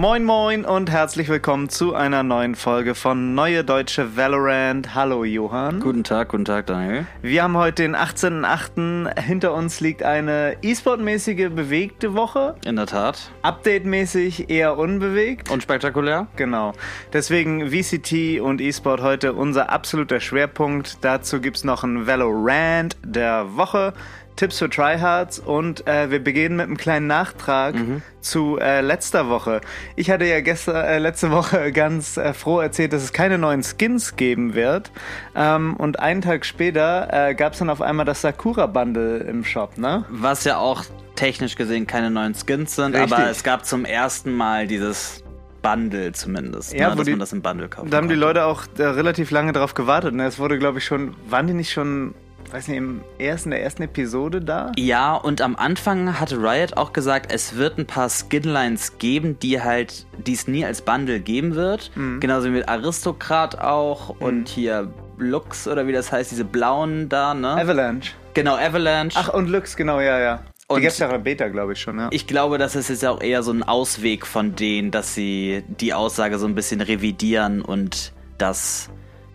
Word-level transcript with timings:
Moin 0.00 0.24
Moin 0.24 0.64
und 0.64 0.90
herzlich 0.90 1.28
willkommen 1.28 1.68
zu 1.68 1.94
einer 1.94 2.22
neuen 2.22 2.54
Folge 2.54 2.94
von 2.94 3.34
Neue 3.34 3.64
Deutsche 3.64 4.16
Valorant. 4.16 4.94
Hallo 4.94 5.24
Johann. 5.24 5.80
Guten 5.80 6.04
Tag, 6.04 6.30
guten 6.30 6.46
Tag 6.46 6.64
Daniel. 6.68 7.04
Wir 7.20 7.42
haben 7.42 7.54
heute 7.58 7.82
den 7.82 7.94
18.08. 7.94 9.20
Hinter 9.20 9.52
uns 9.52 9.80
liegt 9.80 10.02
eine 10.02 10.56
E-Sport-mäßige 10.62 11.50
bewegte 11.50 12.14
Woche. 12.14 12.54
In 12.64 12.76
der 12.76 12.86
Tat. 12.86 13.30
Update-mäßig 13.42 14.48
eher 14.48 14.78
unbewegt. 14.78 15.50
Unspektakulär. 15.50 16.28
Genau. 16.36 16.72
Deswegen 17.12 17.68
VCT 17.68 18.40
und 18.40 18.62
E-Sport 18.62 19.02
heute 19.02 19.34
unser 19.34 19.68
absoluter 19.68 20.20
Schwerpunkt. 20.20 21.04
Dazu 21.04 21.42
gibt 21.42 21.58
es 21.58 21.64
noch 21.64 21.84
ein 21.84 22.06
Valorant 22.06 22.96
der 23.04 23.54
Woche. 23.54 23.92
Tipps 24.40 24.58
für 24.58 24.70
Tryhards 24.70 25.38
und 25.38 25.86
äh, 25.86 26.10
wir 26.10 26.24
beginnen 26.24 26.56
mit 26.56 26.64
einem 26.64 26.78
kleinen 26.78 27.06
Nachtrag 27.06 27.74
mhm. 27.74 28.00
zu 28.22 28.58
äh, 28.58 28.80
letzter 28.80 29.28
Woche. 29.28 29.60
Ich 29.96 30.10
hatte 30.10 30.24
ja 30.24 30.40
gestern, 30.40 30.76
äh, 30.76 30.98
letzte 30.98 31.30
Woche 31.30 31.72
ganz 31.74 32.16
äh, 32.16 32.32
froh 32.32 32.58
erzählt, 32.58 32.94
dass 32.94 33.02
es 33.02 33.12
keine 33.12 33.36
neuen 33.36 33.62
Skins 33.62 34.16
geben 34.16 34.54
wird. 34.54 34.92
Ähm, 35.34 35.76
und 35.76 35.98
einen 35.98 36.22
Tag 36.22 36.46
später 36.46 37.28
äh, 37.28 37.34
gab 37.34 37.52
es 37.52 37.58
dann 37.58 37.68
auf 37.68 37.82
einmal 37.82 38.06
das 38.06 38.22
Sakura-Bundle 38.22 39.18
im 39.18 39.44
Shop, 39.44 39.76
ne? 39.76 40.06
Was 40.08 40.44
ja 40.44 40.56
auch 40.56 40.84
technisch 41.16 41.54
gesehen 41.54 41.86
keine 41.86 42.10
neuen 42.10 42.34
Skins 42.34 42.76
sind, 42.76 42.94
Richtig. 42.96 43.12
aber 43.12 43.28
es 43.28 43.42
gab 43.42 43.66
zum 43.66 43.84
ersten 43.84 44.34
Mal 44.34 44.66
dieses 44.66 45.22
Bundle 45.60 46.12
zumindest, 46.12 46.72
ja, 46.72 46.88
ne, 46.88 46.96
dass 46.96 47.04
die, 47.04 47.10
man 47.10 47.20
das 47.20 47.34
im 47.34 47.42
Bundle 47.42 47.68
kauft. 47.68 47.92
Da 47.92 47.98
haben 47.98 48.08
die 48.08 48.14
Leute 48.14 48.46
auch 48.46 48.64
äh, 48.78 48.84
relativ 48.84 49.30
lange 49.32 49.52
drauf 49.52 49.74
gewartet. 49.74 50.14
Ne? 50.14 50.24
Es 50.24 50.38
wurde, 50.38 50.58
glaube 50.58 50.78
ich, 50.78 50.86
schon, 50.86 51.14
waren 51.28 51.46
die 51.46 51.52
nicht 51.52 51.72
schon 51.72 52.14
weiß 52.52 52.68
nicht, 52.68 52.78
im 52.78 53.02
ersten, 53.18 53.48
in 53.48 53.50
der 53.52 53.62
ersten 53.62 53.82
Episode 53.82 54.40
da? 54.40 54.72
Ja, 54.76 55.14
und 55.14 55.40
am 55.40 55.56
Anfang 55.56 56.18
hatte 56.18 56.36
Riot 56.36 56.76
auch 56.76 56.92
gesagt, 56.92 57.32
es 57.32 57.56
wird 57.56 57.78
ein 57.78 57.86
paar 57.86 58.08
Skinlines 58.08 58.98
geben, 58.98 59.38
die 59.38 59.60
halt, 59.60 60.06
die 60.26 60.32
es 60.32 60.46
nie 60.48 60.64
als 60.64 60.82
Bundle 60.82 61.20
geben 61.20 61.54
wird. 61.54 61.90
Mhm. 61.94 62.20
Genauso 62.20 62.48
wie 62.48 62.52
mit 62.52 62.68
Aristokrat 62.68 63.60
auch 63.60 64.14
mhm. 64.16 64.22
und 64.22 64.48
hier 64.48 64.92
Lux 65.18 65.68
oder 65.68 65.86
wie 65.86 65.92
das 65.92 66.10
heißt, 66.10 66.30
diese 66.30 66.44
blauen 66.44 67.08
da, 67.08 67.34
ne? 67.34 67.50
Avalanche. 67.50 68.12
Genau, 68.34 68.56
Avalanche. 68.56 69.18
Ach, 69.20 69.32
und 69.32 69.48
Lux, 69.48 69.76
genau, 69.76 70.00
ja, 70.00 70.18
ja. 70.18 70.42
Und 70.68 70.76
die 70.76 70.82
gibt 70.82 70.92
es 70.92 70.98
ja 71.00 71.10
in 71.10 71.22
Beta, 71.24 71.48
glaube 71.48 71.72
ich 71.72 71.80
schon, 71.80 71.98
ja. 71.98 72.08
Ich 72.12 72.26
glaube, 72.28 72.56
das 72.56 72.76
ist 72.76 72.90
jetzt 72.90 73.04
auch 73.04 73.20
eher 73.20 73.42
so 73.42 73.52
ein 73.52 73.64
Ausweg 73.64 74.24
von 74.24 74.54
denen, 74.54 74.92
dass 74.92 75.14
sie 75.14 75.64
die 75.66 75.94
Aussage 75.94 76.38
so 76.38 76.46
ein 76.46 76.54
bisschen 76.54 76.80
revidieren 76.80 77.60
und 77.60 78.12
das 78.38 78.88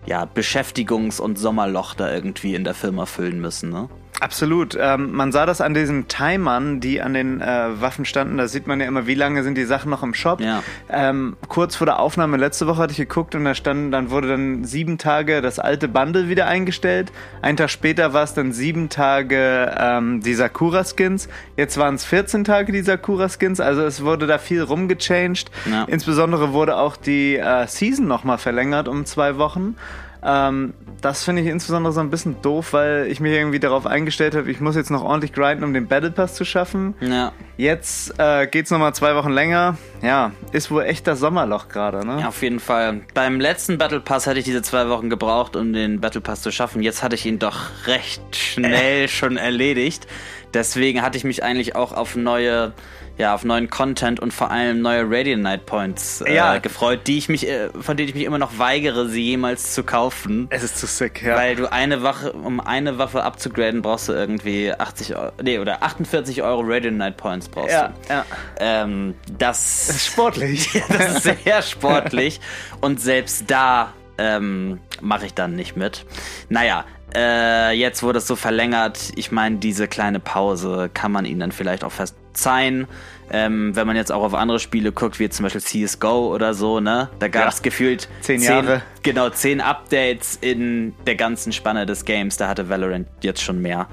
ja, 0.06 0.24
Beschäftigungs- 0.24 1.20
und 1.20 1.38
Sommerloch 1.38 1.94
da 1.94 2.12
irgendwie 2.12 2.54
in 2.54 2.64
der 2.64 2.74
Firma 2.74 3.06
füllen 3.06 3.40
müssen, 3.40 3.70
ne? 3.70 3.88
Absolut. 4.20 4.76
Ähm, 4.80 5.12
man 5.12 5.32
sah 5.32 5.46
das 5.46 5.60
an 5.60 5.74
diesen 5.74 6.08
Timern, 6.08 6.80
die 6.80 7.02
an 7.02 7.14
den 7.14 7.40
äh, 7.40 7.80
Waffen 7.80 8.04
standen. 8.04 8.38
Da 8.38 8.48
sieht 8.48 8.66
man 8.66 8.80
ja 8.80 8.86
immer, 8.86 9.06
wie 9.06 9.14
lange 9.14 9.42
sind 9.42 9.56
die 9.56 9.64
Sachen 9.64 9.90
noch 9.90 10.02
im 10.02 10.14
Shop. 10.14 10.40
Ja. 10.40 10.62
Ähm, 10.88 11.36
kurz 11.48 11.76
vor 11.76 11.86
der 11.86 12.00
Aufnahme 12.00 12.36
letzte 12.36 12.66
Woche 12.66 12.82
hatte 12.82 12.92
ich 12.92 12.98
geguckt 12.98 13.34
und 13.34 13.44
da 13.44 13.54
stand, 13.54 13.92
dann 13.92 14.10
wurde 14.10 14.28
dann 14.28 14.64
sieben 14.64 14.98
Tage 14.98 15.42
das 15.42 15.58
alte 15.58 15.88
Bundle 15.88 16.28
wieder 16.28 16.46
eingestellt. 16.46 17.12
Einen 17.42 17.56
Tag 17.56 17.70
später 17.70 18.12
war 18.12 18.24
es 18.24 18.34
dann 18.34 18.52
sieben 18.52 18.88
Tage 18.88 19.74
ähm, 19.78 20.20
die 20.22 20.34
Sakura-Skins. 20.34 21.28
Jetzt 21.56 21.76
waren 21.76 21.96
es 21.96 22.04
14 22.04 22.44
Tage 22.44 22.72
die 22.72 22.82
Sakura-Skins. 22.82 23.60
Also 23.60 23.82
es 23.82 24.02
wurde 24.02 24.26
da 24.26 24.38
viel 24.38 24.62
rumgechanged. 24.62 25.50
Ja. 25.70 25.84
Insbesondere 25.84 26.52
wurde 26.52 26.76
auch 26.76 26.96
die 26.96 27.36
äh, 27.36 27.66
Season 27.66 28.06
nochmal 28.06 28.38
verlängert 28.38 28.88
um 28.88 29.04
zwei 29.04 29.36
Wochen. 29.36 29.76
Ähm, 30.26 30.74
das 31.00 31.22
finde 31.22 31.42
ich 31.42 31.48
insbesondere 31.48 31.92
so 31.92 32.00
ein 32.00 32.10
bisschen 32.10 32.40
doof, 32.42 32.72
weil 32.72 33.06
ich 33.08 33.20
mich 33.20 33.32
irgendwie 33.32 33.60
darauf 33.60 33.86
eingestellt 33.86 34.34
habe, 34.34 34.50
ich 34.50 34.60
muss 34.60 34.74
jetzt 34.74 34.90
noch 34.90 35.04
ordentlich 35.04 35.32
grinden, 35.32 35.62
um 35.62 35.72
den 35.72 35.86
Battle 35.86 36.10
Pass 36.10 36.34
zu 36.34 36.44
schaffen. 36.44 36.94
Ja. 37.00 37.32
Jetzt 37.56 38.18
äh, 38.18 38.48
es 38.50 38.70
nochmal 38.70 38.92
zwei 38.94 39.14
Wochen 39.14 39.30
länger. 39.30 39.78
Ja, 40.02 40.32
ist 40.50 40.70
wohl 40.70 40.82
echt 40.82 41.06
das 41.06 41.20
Sommerloch 41.20 41.68
gerade, 41.68 42.04
ne? 42.04 42.20
Ja, 42.22 42.28
auf 42.28 42.42
jeden 42.42 42.58
Fall. 42.58 43.02
Beim 43.14 43.38
letzten 43.40 43.78
Battle 43.78 44.00
Pass 44.00 44.26
hätte 44.26 44.40
ich 44.40 44.44
diese 44.44 44.62
zwei 44.62 44.88
Wochen 44.88 45.08
gebraucht, 45.08 45.54
um 45.54 45.72
den 45.72 46.00
Battle 46.00 46.20
Pass 46.20 46.42
zu 46.42 46.50
schaffen. 46.50 46.82
Jetzt 46.82 47.04
hatte 47.04 47.14
ich 47.14 47.24
ihn 47.24 47.38
doch 47.38 47.56
recht 47.86 48.34
schnell 48.34 49.04
äh. 49.04 49.08
schon 49.08 49.36
erledigt. 49.36 50.08
Deswegen 50.54 51.02
hatte 51.02 51.18
ich 51.18 51.24
mich 51.24 51.44
eigentlich 51.44 51.76
auch 51.76 51.92
auf 51.92 52.16
neue 52.16 52.72
ja, 53.18 53.34
auf 53.34 53.44
neuen 53.44 53.70
Content 53.70 54.20
und 54.20 54.32
vor 54.32 54.50
allem 54.50 54.82
neue 54.82 55.04
Radiant 55.04 55.42
Night 55.42 55.66
Points 55.66 56.20
äh, 56.20 56.34
ja. 56.34 56.58
gefreut, 56.58 57.00
die 57.06 57.18
ich 57.18 57.28
mich, 57.28 57.48
äh, 57.48 57.70
von 57.80 57.96
denen 57.96 58.08
ich 58.08 58.14
mich 58.14 58.24
immer 58.24 58.38
noch 58.38 58.58
weigere, 58.58 59.08
sie 59.08 59.22
jemals 59.22 59.72
zu 59.72 59.84
kaufen. 59.84 60.46
Es 60.50 60.62
ist 60.62 60.78
zu 60.78 60.86
sick, 60.86 61.22
ja. 61.22 61.36
Weil 61.36 61.56
du 61.56 61.70
eine 61.70 62.02
Waffe, 62.02 62.32
um 62.32 62.60
eine 62.60 62.98
Waffe 62.98 63.22
abzugraden, 63.22 63.82
brauchst 63.82 64.08
du 64.08 64.12
irgendwie 64.12 64.72
80 64.72 65.16
Euro, 65.16 65.32
nee, 65.42 65.58
oder 65.58 65.82
48 65.82 66.42
Euro 66.42 66.62
Radiant 66.64 66.98
Night 66.98 67.16
Points 67.16 67.48
brauchst 67.48 67.72
ja, 67.72 67.88
du. 67.88 68.12
Ja, 68.12 68.24
ähm, 68.58 69.14
das, 69.38 69.86
das 69.86 69.96
ist 69.96 70.06
sportlich. 70.06 70.82
das 70.88 71.24
ist 71.24 71.44
sehr 71.44 71.62
sportlich. 71.62 72.40
und 72.80 73.00
selbst 73.00 73.44
da 73.50 73.94
ähm, 74.18 74.80
mache 75.00 75.26
ich 75.26 75.34
dann 75.34 75.54
nicht 75.54 75.76
mit. 75.76 76.06
Naja, 76.48 76.84
äh, 77.14 77.72
jetzt 77.72 78.02
wurde 78.02 78.18
es 78.18 78.26
so 78.26 78.36
verlängert. 78.36 79.12
Ich 79.16 79.32
meine, 79.32 79.56
diese 79.56 79.88
kleine 79.88 80.20
Pause 80.20 80.90
kann 80.92 81.12
man 81.12 81.24
ihnen 81.24 81.40
dann 81.40 81.52
vielleicht 81.52 81.84
auch 81.84 81.92
verzeihen. 81.92 82.86
Ähm, 83.30 83.74
wenn 83.74 83.86
man 83.86 83.96
jetzt 83.96 84.12
auch 84.12 84.22
auf 84.22 84.34
andere 84.34 84.60
Spiele 84.60 84.92
guckt, 84.92 85.18
wie 85.18 85.28
zum 85.28 85.44
Beispiel 85.44 85.60
CSGO 85.60 86.32
oder 86.32 86.54
so, 86.54 86.78
ne? 86.78 87.08
Da 87.18 87.26
gab 87.26 87.48
es 87.48 87.56
ja. 87.58 87.62
gefühlt 87.62 88.08
zehn 88.20 88.40
Jahre. 88.40 88.66
Zehn, 88.66 88.82
genau, 89.06 89.30
zehn 89.30 89.60
Updates 89.60 90.36
in 90.40 90.94
der 91.06 91.14
ganzen 91.14 91.52
Spanne 91.52 91.86
des 91.86 92.04
Games. 92.04 92.36
Da 92.36 92.48
hatte 92.48 92.68
Valorant 92.68 93.08
jetzt 93.22 93.40
schon 93.40 93.62
mehr. 93.62 93.88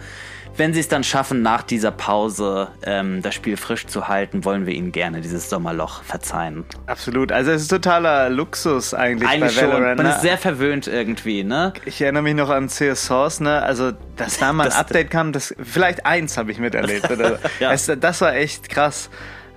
Wenn 0.56 0.74
sie 0.74 0.82
es 0.82 0.88
dann 0.88 1.04
schaffen, 1.04 1.42
nach 1.42 1.64
dieser 1.64 1.90
Pause 1.90 2.68
ähm, 2.84 3.24
das 3.24 3.34
Spiel 3.34 3.58
frisch 3.58 3.88
zu 3.88 4.08
halten, 4.08 4.46
wollen 4.46 4.68
wir 4.68 4.74
ihnen 4.76 4.92
gerne 4.92 5.22
dieses 5.22 5.50
Sommerloch 5.50 6.04
verzeihen. 6.04 6.64
Absolut. 6.86 7.32
Also 7.32 7.52
es 7.52 7.64
ist 7.64 7.70
totaler 7.70 8.30
Luxus 8.30 8.94
eigentlich, 8.94 9.28
eigentlich 9.28 9.56
bei 9.56 9.64
Valorant. 9.64 9.98
Man 9.98 10.06
ne? 10.06 10.14
ist 10.14 10.22
sehr 10.22 10.38
verwöhnt 10.38 10.88
irgendwie, 10.88 11.44
ne? 11.44 11.74
Ich 11.86 12.02
erinnere 12.02 12.22
mich 12.22 12.36
noch 12.36 12.50
an 12.50 12.68
CS 12.68 13.06
Source, 13.06 13.40
ne? 13.40 13.64
Also, 13.64 13.94
dass 14.16 14.38
da 14.38 14.54
mal 14.54 14.68
ein 14.68 14.74
Update 14.74 15.10
kam, 15.10 15.32
das 15.32 15.56
vielleicht 15.64 16.06
eins 16.06 16.38
habe 16.38 16.52
ich 16.52 16.60
miterlebt. 16.60 17.10
Oder? 17.10 17.40
ja. 17.60 17.72
es, 17.72 17.92
das 18.00 18.22
war 18.22 18.36
echt 18.36 18.70
krass. 18.70 19.10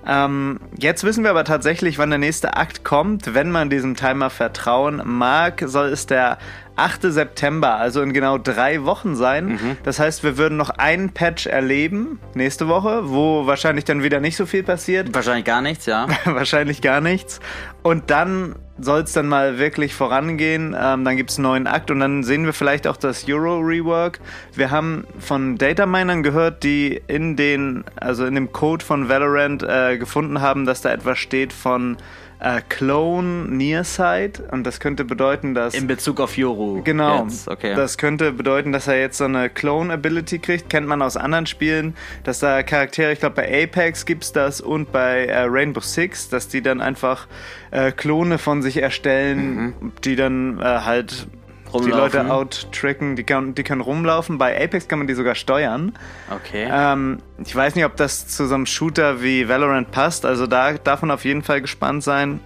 Ähm, 0.07 0.59
jetzt 0.77 1.03
wissen 1.03 1.23
wir 1.23 1.31
aber 1.31 1.43
tatsächlich, 1.43 1.97
wann 1.97 2.09
der 2.09 2.19
nächste 2.19 2.55
Akt 2.55 2.85
kommt. 2.85 3.33
Wenn 3.33 3.51
man 3.51 3.69
diesem 3.69 3.95
Timer 3.95 4.29
vertrauen 4.29 5.01
mag, 5.03 5.61
soll 5.65 5.87
es 5.87 6.05
der 6.05 6.37
8. 6.77 7.01
September, 7.11 7.75
also 7.75 8.01
in 8.01 8.13
genau 8.13 8.37
drei 8.37 8.85
Wochen 8.85 9.15
sein. 9.15 9.47
Mhm. 9.47 9.77
Das 9.83 9.99
heißt, 9.99 10.23
wir 10.23 10.37
würden 10.37 10.57
noch 10.57 10.69
einen 10.69 11.09
Patch 11.09 11.47
erleben 11.47 12.19
nächste 12.35 12.67
Woche, 12.67 13.09
wo 13.09 13.47
wahrscheinlich 13.47 13.83
dann 13.83 14.03
wieder 14.03 14.19
nicht 14.19 14.37
so 14.37 14.45
viel 14.45 14.63
passiert. 14.63 15.13
Wahrscheinlich 15.13 15.45
gar 15.45 15.61
nichts, 15.61 15.87
ja. 15.87 16.07
wahrscheinlich 16.25 16.81
gar 16.81 17.01
nichts. 17.01 17.39
Und 17.83 18.09
dann 18.09 18.55
soll 18.79 19.01
es 19.01 19.13
dann 19.13 19.27
mal 19.27 19.57
wirklich 19.57 19.93
vorangehen. 19.93 20.75
Ähm, 20.79 21.03
dann 21.03 21.17
gibt 21.17 21.31
es 21.31 21.37
einen 21.37 21.43
neuen 21.43 21.67
Akt 21.67 21.91
und 21.91 21.99
dann 21.99 22.23
sehen 22.23 22.45
wir 22.45 22.53
vielleicht 22.53 22.87
auch 22.87 22.97
das 22.97 23.27
Euro-Rework. 23.27 24.19
Wir 24.53 24.71
haben 24.71 25.05
von 25.19 25.57
Dataminern 25.57 26.23
gehört, 26.23 26.63
die 26.63 27.01
in 27.07 27.35
den, 27.35 27.83
also 27.95 28.25
in 28.25 28.35
dem 28.35 28.51
Code 28.51 28.83
von 28.83 29.09
Valorant 29.09 29.63
äh, 29.63 29.97
gefunden 29.97 30.41
haben, 30.41 30.65
dass 30.65 30.81
da 30.81 30.91
etwas 30.91 31.17
steht 31.19 31.53
von 31.53 31.97
äh, 32.39 32.61
Clone 32.69 33.45
Nearsight 33.49 34.41
und 34.51 34.63
das 34.63 34.79
könnte 34.79 35.05
bedeuten, 35.05 35.53
dass. 35.53 35.73
In 35.73 35.87
Bezug 35.87 36.19
auf 36.19 36.37
Yoru. 36.37 36.81
Genau. 36.83 37.27
Okay. 37.47 37.75
Das 37.75 37.97
könnte 37.97 38.31
bedeuten, 38.31 38.71
dass 38.71 38.87
er 38.87 38.99
jetzt 38.99 39.17
so 39.17 39.25
eine 39.25 39.49
Clone-Ability 39.49 40.39
kriegt. 40.39 40.69
Kennt 40.69 40.87
man 40.87 41.01
aus 41.01 41.17
anderen 41.17 41.47
Spielen, 41.47 41.95
dass 42.23 42.39
da 42.39 42.63
Charaktere, 42.63 43.11
ich 43.11 43.19
glaube 43.19 43.35
bei 43.35 43.63
Apex 43.63 44.05
gibt 44.05 44.23
es 44.23 44.31
das 44.31 44.61
und 44.61 44.91
bei 44.91 45.25
äh, 45.25 45.45
Rainbow 45.47 45.81
Six, 45.81 46.29
dass 46.29 46.47
die 46.47 46.61
dann 46.61 46.81
einfach 46.81 47.27
äh, 47.71 47.91
Klone 47.91 48.37
von 48.37 48.61
sich 48.61 48.77
erstellen, 48.77 49.55
mhm. 49.55 49.91
die 50.03 50.15
dann 50.15 50.59
äh, 50.59 50.63
halt 50.63 51.27
rumlaufen. 51.73 51.91
die 51.91 52.17
Leute 52.17 52.31
outtracken, 52.31 53.15
die 53.15 53.23
können, 53.23 53.55
die 53.55 53.63
können 53.63 53.81
rumlaufen. 53.81 54.37
Bei 54.37 54.61
Apex 54.61 54.87
kann 54.87 54.99
man 54.99 55.07
die 55.07 55.13
sogar 55.13 55.35
steuern. 55.35 55.93
Okay. 56.29 56.67
Ähm, 56.71 57.19
ich 57.43 57.55
weiß 57.55 57.75
nicht, 57.75 57.85
ob 57.85 57.95
das 57.95 58.27
zu 58.27 58.47
so 58.47 58.55
einem 58.55 58.65
Shooter 58.65 59.21
wie 59.21 59.47
Valorant 59.47 59.91
passt. 59.91 60.25
Also 60.25 60.47
da 60.47 60.73
darf 60.73 61.01
man 61.01 61.11
auf 61.11 61.25
jeden 61.25 61.43
Fall 61.43 61.61
gespannt 61.61 62.03
sein. 62.03 62.39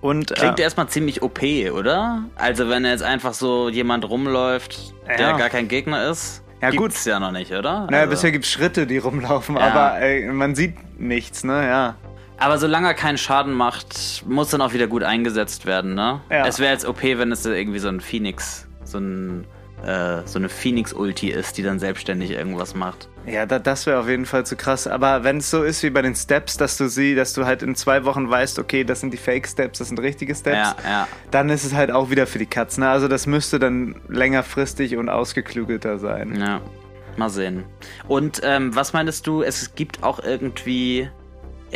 Und, 0.00 0.34
Klingt 0.34 0.58
äh, 0.60 0.62
erstmal 0.62 0.88
ziemlich 0.88 1.22
OP, 1.22 1.42
oder? 1.72 2.24
Also 2.36 2.68
wenn 2.68 2.84
jetzt 2.84 3.02
einfach 3.02 3.34
so 3.34 3.68
jemand 3.68 4.08
rumläuft, 4.08 4.94
ja. 5.08 5.16
der 5.16 5.32
gar 5.34 5.48
kein 5.48 5.68
Gegner 5.68 6.10
ist. 6.10 6.42
Ja, 6.62 6.70
gibt's 6.70 7.04
gut. 7.04 7.10
ja 7.10 7.20
noch 7.20 7.32
nicht, 7.32 7.52
oder? 7.52 7.86
Naja, 7.86 8.00
also. 8.02 8.10
bisher 8.10 8.32
gibt 8.32 8.44
es 8.44 8.50
Schritte, 8.50 8.86
die 8.86 8.98
rumlaufen, 8.98 9.56
ja. 9.56 9.62
aber 9.62 10.00
äh, 10.00 10.30
man 10.32 10.54
sieht 10.54 10.76
nichts, 10.98 11.44
ne? 11.44 11.66
Ja. 11.66 11.94
Aber 12.38 12.58
solange 12.58 12.88
er 12.88 12.94
keinen 12.94 13.18
Schaden 13.18 13.52
macht, 13.52 14.24
muss 14.26 14.50
dann 14.50 14.60
auch 14.60 14.72
wieder 14.72 14.86
gut 14.86 15.02
eingesetzt 15.02 15.66
werden, 15.66 15.94
ne? 15.94 16.20
Ja. 16.30 16.46
Es 16.46 16.58
wäre 16.58 16.72
jetzt 16.72 16.86
OP, 16.86 17.02
wenn 17.02 17.32
es 17.32 17.46
irgendwie 17.46 17.78
so 17.78 17.88
ein 17.88 18.00
Phoenix, 18.00 18.66
so 18.84 18.98
ein 18.98 19.46
äh, 19.84 20.22
so 20.26 20.38
eine 20.38 20.48
Phoenix-Ulti 20.48 21.30
ist, 21.30 21.58
die 21.58 21.62
dann 21.62 21.78
selbstständig 21.78 22.30
irgendwas 22.30 22.74
macht. 22.74 23.08
Ja, 23.26 23.44
da, 23.44 23.58
das 23.58 23.86
wäre 23.86 24.00
auf 24.00 24.08
jeden 24.08 24.24
Fall 24.24 24.46
zu 24.46 24.56
krass. 24.56 24.86
Aber 24.86 25.22
wenn 25.22 25.38
es 25.38 25.50
so 25.50 25.62
ist 25.62 25.82
wie 25.82 25.90
bei 25.90 26.00
den 26.02 26.14
Steps, 26.14 26.56
dass 26.56 26.76
du 26.78 26.88
sie, 26.88 27.14
dass 27.14 27.34
du 27.34 27.44
halt 27.44 27.62
in 27.62 27.74
zwei 27.74 28.04
Wochen 28.04 28.28
weißt, 28.30 28.58
okay, 28.58 28.84
das 28.84 29.00
sind 29.00 29.12
die 29.12 29.18
Fake-Steps, 29.18 29.78
das 29.78 29.88
sind 29.88 30.00
richtige 30.00 30.34
Steps, 30.34 30.56
Ja, 30.56 30.76
ja. 30.88 31.08
dann 31.30 31.50
ist 31.50 31.64
es 31.64 31.74
halt 31.74 31.90
auch 31.90 32.10
wieder 32.10 32.26
für 32.26 32.38
die 32.38 32.46
Katzen. 32.46 32.82
Also 32.84 33.06
das 33.06 33.26
müsste 33.26 33.58
dann 33.58 33.96
längerfristig 34.08 34.96
und 34.96 35.08
ausgeklügelter 35.08 35.98
sein. 35.98 36.40
Ja, 36.40 36.60
mal 37.16 37.28
sehen. 37.28 37.64
Und 38.08 38.40
ähm, 38.44 38.74
was 38.74 38.92
meinst 38.92 39.26
du, 39.26 39.42
es 39.42 39.74
gibt 39.74 40.02
auch 40.02 40.20
irgendwie 40.20 41.10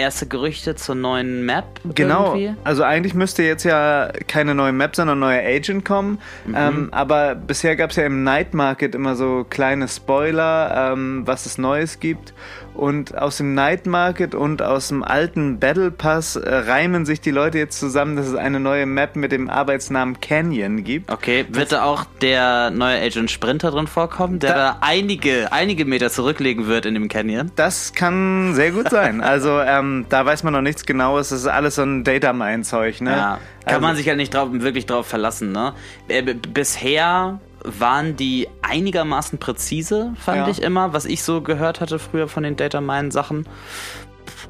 erste 0.00 0.26
Gerüchte 0.26 0.74
zur 0.74 0.94
neuen 0.94 1.44
Map? 1.46 1.64
Genau. 1.94 2.34
Irgendwie? 2.34 2.54
Also 2.64 2.82
eigentlich 2.82 3.14
müsste 3.14 3.42
jetzt 3.42 3.64
ja 3.64 4.10
keine 4.26 4.54
neue 4.54 4.72
Map, 4.72 4.96
sondern 4.96 5.18
ein 5.18 5.20
neuer 5.20 5.42
Agent 5.42 5.84
kommen. 5.84 6.18
Mhm. 6.46 6.54
Ähm, 6.56 6.88
aber 6.92 7.34
bisher 7.34 7.76
gab 7.76 7.90
es 7.90 7.96
ja 7.96 8.04
im 8.04 8.24
Night 8.24 8.54
Market 8.54 8.94
immer 8.94 9.14
so 9.14 9.46
kleine 9.48 9.88
Spoiler, 9.88 10.92
ähm, 10.92 11.22
was 11.26 11.46
es 11.46 11.58
Neues 11.58 12.00
gibt. 12.00 12.34
Und 12.80 13.18
aus 13.18 13.36
dem 13.36 13.54
Night 13.54 13.84
Market 13.86 14.34
und 14.34 14.62
aus 14.62 14.88
dem 14.88 15.04
alten 15.04 15.58
Battle 15.60 15.90
Pass 15.90 16.36
äh, 16.36 16.48
reimen 16.54 17.04
sich 17.04 17.20
die 17.20 17.30
Leute 17.30 17.58
jetzt 17.58 17.78
zusammen, 17.78 18.16
dass 18.16 18.26
es 18.26 18.34
eine 18.34 18.58
neue 18.58 18.86
Map 18.86 19.16
mit 19.16 19.32
dem 19.32 19.50
Arbeitsnamen 19.50 20.18
Canyon 20.22 20.82
gibt. 20.82 21.10
Okay, 21.12 21.44
wird 21.50 21.72
da 21.72 21.82
auch 21.84 22.06
der 22.22 22.70
neue 22.70 22.98
Agent 23.02 23.30
Sprinter 23.30 23.70
drin 23.70 23.86
vorkommen, 23.86 24.38
der 24.38 24.50
da, 24.50 24.56
Da- 24.56 24.76
einige, 24.80 25.52
einige 25.52 25.84
Meter 25.84 26.08
zurücklegen 26.10 26.68
wird 26.68 26.86
in 26.86 26.94
dem 26.94 27.08
Canyon? 27.08 27.50
Das 27.54 27.92
kann 27.92 28.54
sehr 28.54 28.70
gut 28.70 28.88
sein. 28.88 29.20
Also 29.30 29.60
ähm, 29.60 30.06
da 30.08 30.24
weiß 30.24 30.42
man 30.44 30.54
noch 30.54 30.62
nichts 30.62 30.86
Genaues. 30.86 31.28
Das 31.28 31.40
ist 31.40 31.46
alles 31.46 31.74
so 31.74 31.82
ein 31.82 32.02
Data 32.04 32.32
Mine 32.32 32.62
Zeug, 32.62 33.00
ne? 33.02 33.10
Ja, 33.10 33.38
kann 33.66 33.74
Also- 33.74 33.80
man 33.86 33.96
sich 33.96 34.08
halt 34.08 34.16
nicht 34.16 34.32
drauf, 34.32 34.48
wirklich 34.52 34.86
drauf 34.86 35.06
verlassen, 35.06 35.52
ne? 35.52 35.74
Äh, 36.08 36.22
bisher 36.34 37.38
waren 37.64 38.16
die 38.16 38.48
einigermaßen 38.62 39.38
präzise, 39.38 40.12
fand 40.18 40.38
Ja. 40.38 40.48
ich 40.48 40.62
immer, 40.62 40.92
was 40.92 41.04
ich 41.04 41.22
so 41.22 41.40
gehört 41.40 41.80
hatte 41.80 41.98
früher 41.98 42.28
von 42.28 42.42
den 42.42 42.56
Data 42.56 42.80
Mine 42.80 43.10
Sachen. 43.12 43.46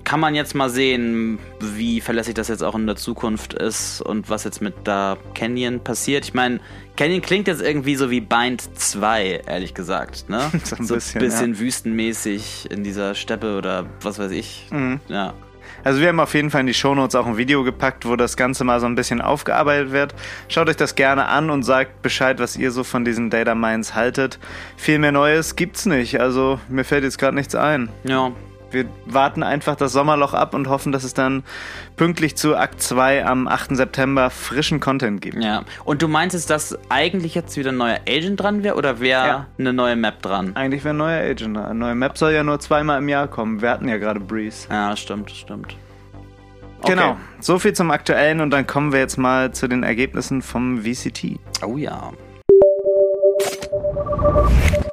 Kann 0.04 0.20
man 0.20 0.34
jetzt 0.34 0.54
mal 0.54 0.70
sehen, 0.70 1.38
wie 1.60 2.00
verlässlich 2.00 2.34
das 2.34 2.48
jetzt 2.48 2.62
auch 2.62 2.74
in 2.74 2.86
der 2.86 2.96
Zukunft 2.96 3.54
ist 3.54 4.00
und 4.00 4.30
was 4.30 4.44
jetzt 4.44 4.60
mit 4.62 4.74
da 4.84 5.16
Canyon 5.34 5.80
passiert. 5.80 6.24
Ich 6.24 6.34
meine, 6.34 6.60
Canyon 6.96 7.20
klingt 7.22 7.48
jetzt 7.48 7.60
irgendwie 7.62 7.96
so 7.96 8.10
wie 8.10 8.20
Bind 8.20 8.62
2, 8.78 9.42
ehrlich 9.46 9.74
gesagt, 9.74 10.28
ne? 10.28 10.50
So 10.64 10.76
ein 10.76 10.86
so 10.86 10.94
bisschen, 10.94 11.20
ein 11.20 11.26
bisschen 11.26 11.58
wüstenmäßig 11.58 12.68
in 12.70 12.82
dieser 12.84 13.14
Steppe 13.14 13.56
oder 13.56 13.86
was 14.02 14.18
weiß 14.18 14.30
ich. 14.32 14.66
Mhm. 14.70 15.00
Ja. 15.08 15.34
Also 15.84 16.00
wir 16.00 16.08
haben 16.08 16.20
auf 16.20 16.34
jeden 16.34 16.50
Fall 16.50 16.62
in 16.62 16.66
die 16.66 16.74
Shownotes 16.74 17.14
auch 17.14 17.26
ein 17.26 17.36
Video 17.36 17.64
gepackt, 17.64 18.06
wo 18.06 18.16
das 18.16 18.36
Ganze 18.36 18.64
mal 18.64 18.80
so 18.80 18.86
ein 18.86 18.94
bisschen 18.94 19.20
aufgearbeitet 19.20 19.92
wird. 19.92 20.14
Schaut 20.48 20.68
euch 20.68 20.76
das 20.76 20.94
gerne 20.94 21.26
an 21.26 21.50
und 21.50 21.62
sagt 21.62 22.02
Bescheid, 22.02 22.38
was 22.38 22.56
ihr 22.56 22.70
so 22.70 22.84
von 22.84 23.04
diesen 23.04 23.30
Data 23.30 23.54
Mines 23.54 23.94
haltet. 23.94 24.38
Viel 24.76 24.98
mehr 24.98 25.12
Neues 25.12 25.56
gibt's 25.56 25.86
nicht. 25.86 26.20
Also 26.20 26.60
mir 26.68 26.84
fällt 26.84 27.04
jetzt 27.04 27.18
gerade 27.18 27.34
nichts 27.34 27.54
ein. 27.54 27.88
Ja, 28.04 28.32
Wir 28.70 28.86
warten 29.06 29.42
einfach 29.42 29.74
das 29.76 29.92
Sommerloch 29.92 30.32
ab 30.34 30.54
und 30.54 30.68
hoffen, 30.68 30.92
dass 30.92 31.04
es 31.04 31.14
dann 31.14 31.42
pünktlich 31.96 32.36
zu 32.36 32.56
Akt 32.56 32.80
2 32.82 33.26
am 33.26 33.48
8. 33.48 33.76
September 33.76 34.30
frischen 34.30 34.80
Content 34.80 35.20
gibt. 35.20 35.42
Ja, 35.42 35.62
und 35.84 36.02
du 36.02 36.08
meintest, 36.08 36.50
dass 36.50 36.78
eigentlich 36.88 37.34
jetzt 37.34 37.56
wieder 37.56 37.72
ein 37.72 37.76
neuer 37.76 37.98
Agent 38.08 38.40
dran 38.40 38.62
wäre 38.62 38.76
oder 38.76 39.00
wäre 39.00 39.26
Ja. 39.26 39.46
eine 39.58 39.72
neue 39.72 39.96
Map 39.96 40.22
dran? 40.22 40.54
Eigentlich 40.54 40.84
wäre 40.84 40.94
ein 40.94 40.98
neuer 40.98 41.20
Agent. 41.28 41.56
da. 41.56 41.64
Eine 41.66 41.78
neue 41.78 41.94
Map 41.94 42.16
soll 42.16 42.32
ja 42.32 42.44
nur 42.44 42.60
zweimal 42.60 42.98
im 42.98 43.08
Jahr 43.08 43.26
kommen. 43.28 43.60
Wir 43.60 43.70
hatten 43.70 43.88
ja 43.88 43.96
gerade 43.98 44.20
Breeze. 44.20 44.68
Ja, 44.70 44.94
stimmt, 44.96 45.30
stimmt. 45.30 45.76
Okay. 46.82 46.94
Genau. 46.94 47.16
So 47.40 47.58
viel 47.58 47.72
zum 47.74 47.90
Aktuellen 47.90 48.40
und 48.40 48.50
dann 48.50 48.66
kommen 48.66 48.92
wir 48.92 49.00
jetzt 49.00 49.18
mal 49.18 49.52
zu 49.52 49.68
den 49.68 49.82
Ergebnissen 49.82 50.40
vom 50.42 50.82
VCT. 50.82 51.38
Oh 51.66 51.76
ja. 51.76 52.12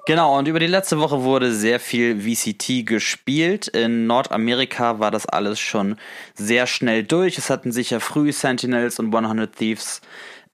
Genau, 0.07 0.38
und 0.38 0.47
über 0.47 0.59
die 0.59 0.67
letzte 0.67 0.99
Woche 0.99 1.23
wurde 1.23 1.51
sehr 1.53 1.81
viel 1.81 2.21
VCT 2.21 2.85
gespielt. 2.85 3.67
In 3.67 4.07
Nordamerika 4.07 4.99
war 4.99 5.11
das 5.11 5.25
alles 5.25 5.59
schon 5.59 5.97
sehr 6.33 6.65
schnell 6.65 7.03
durch. 7.03 7.38
Es 7.38 7.49
hatten 7.49 7.73
sich 7.73 7.89
ja 7.89 7.99
früh 7.99 8.31
Sentinels 8.31 8.99
und 8.99 9.13
100 9.13 9.53
Thieves 9.53 9.99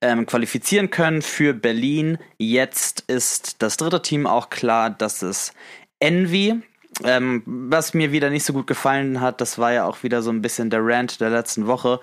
ähm, 0.02 0.26
qualifizieren 0.26 0.90
können 0.90 1.22
für 1.22 1.54
Berlin. 1.54 2.18
Jetzt 2.38 3.02
ist 3.02 3.62
das 3.62 3.78
dritte 3.78 4.02
Team 4.02 4.26
auch 4.26 4.50
klar, 4.50 4.90
dass 4.90 5.22
es 5.22 5.54
Envy. 6.00 6.62
Ähm, 7.04 7.42
was 7.46 7.94
mir 7.94 8.12
wieder 8.12 8.30
nicht 8.30 8.46
so 8.46 8.54
gut 8.54 8.68
gefallen 8.68 9.22
hat, 9.22 9.42
das 9.42 9.58
war 9.58 9.72
ja 9.72 9.86
auch 9.86 10.04
wieder 10.04 10.22
so 10.22 10.30
ein 10.30 10.42
bisschen 10.42 10.70
der 10.70 10.82
Rant 10.84 11.22
der 11.22 11.32
letzten 11.32 11.66
Woche, 11.66 12.00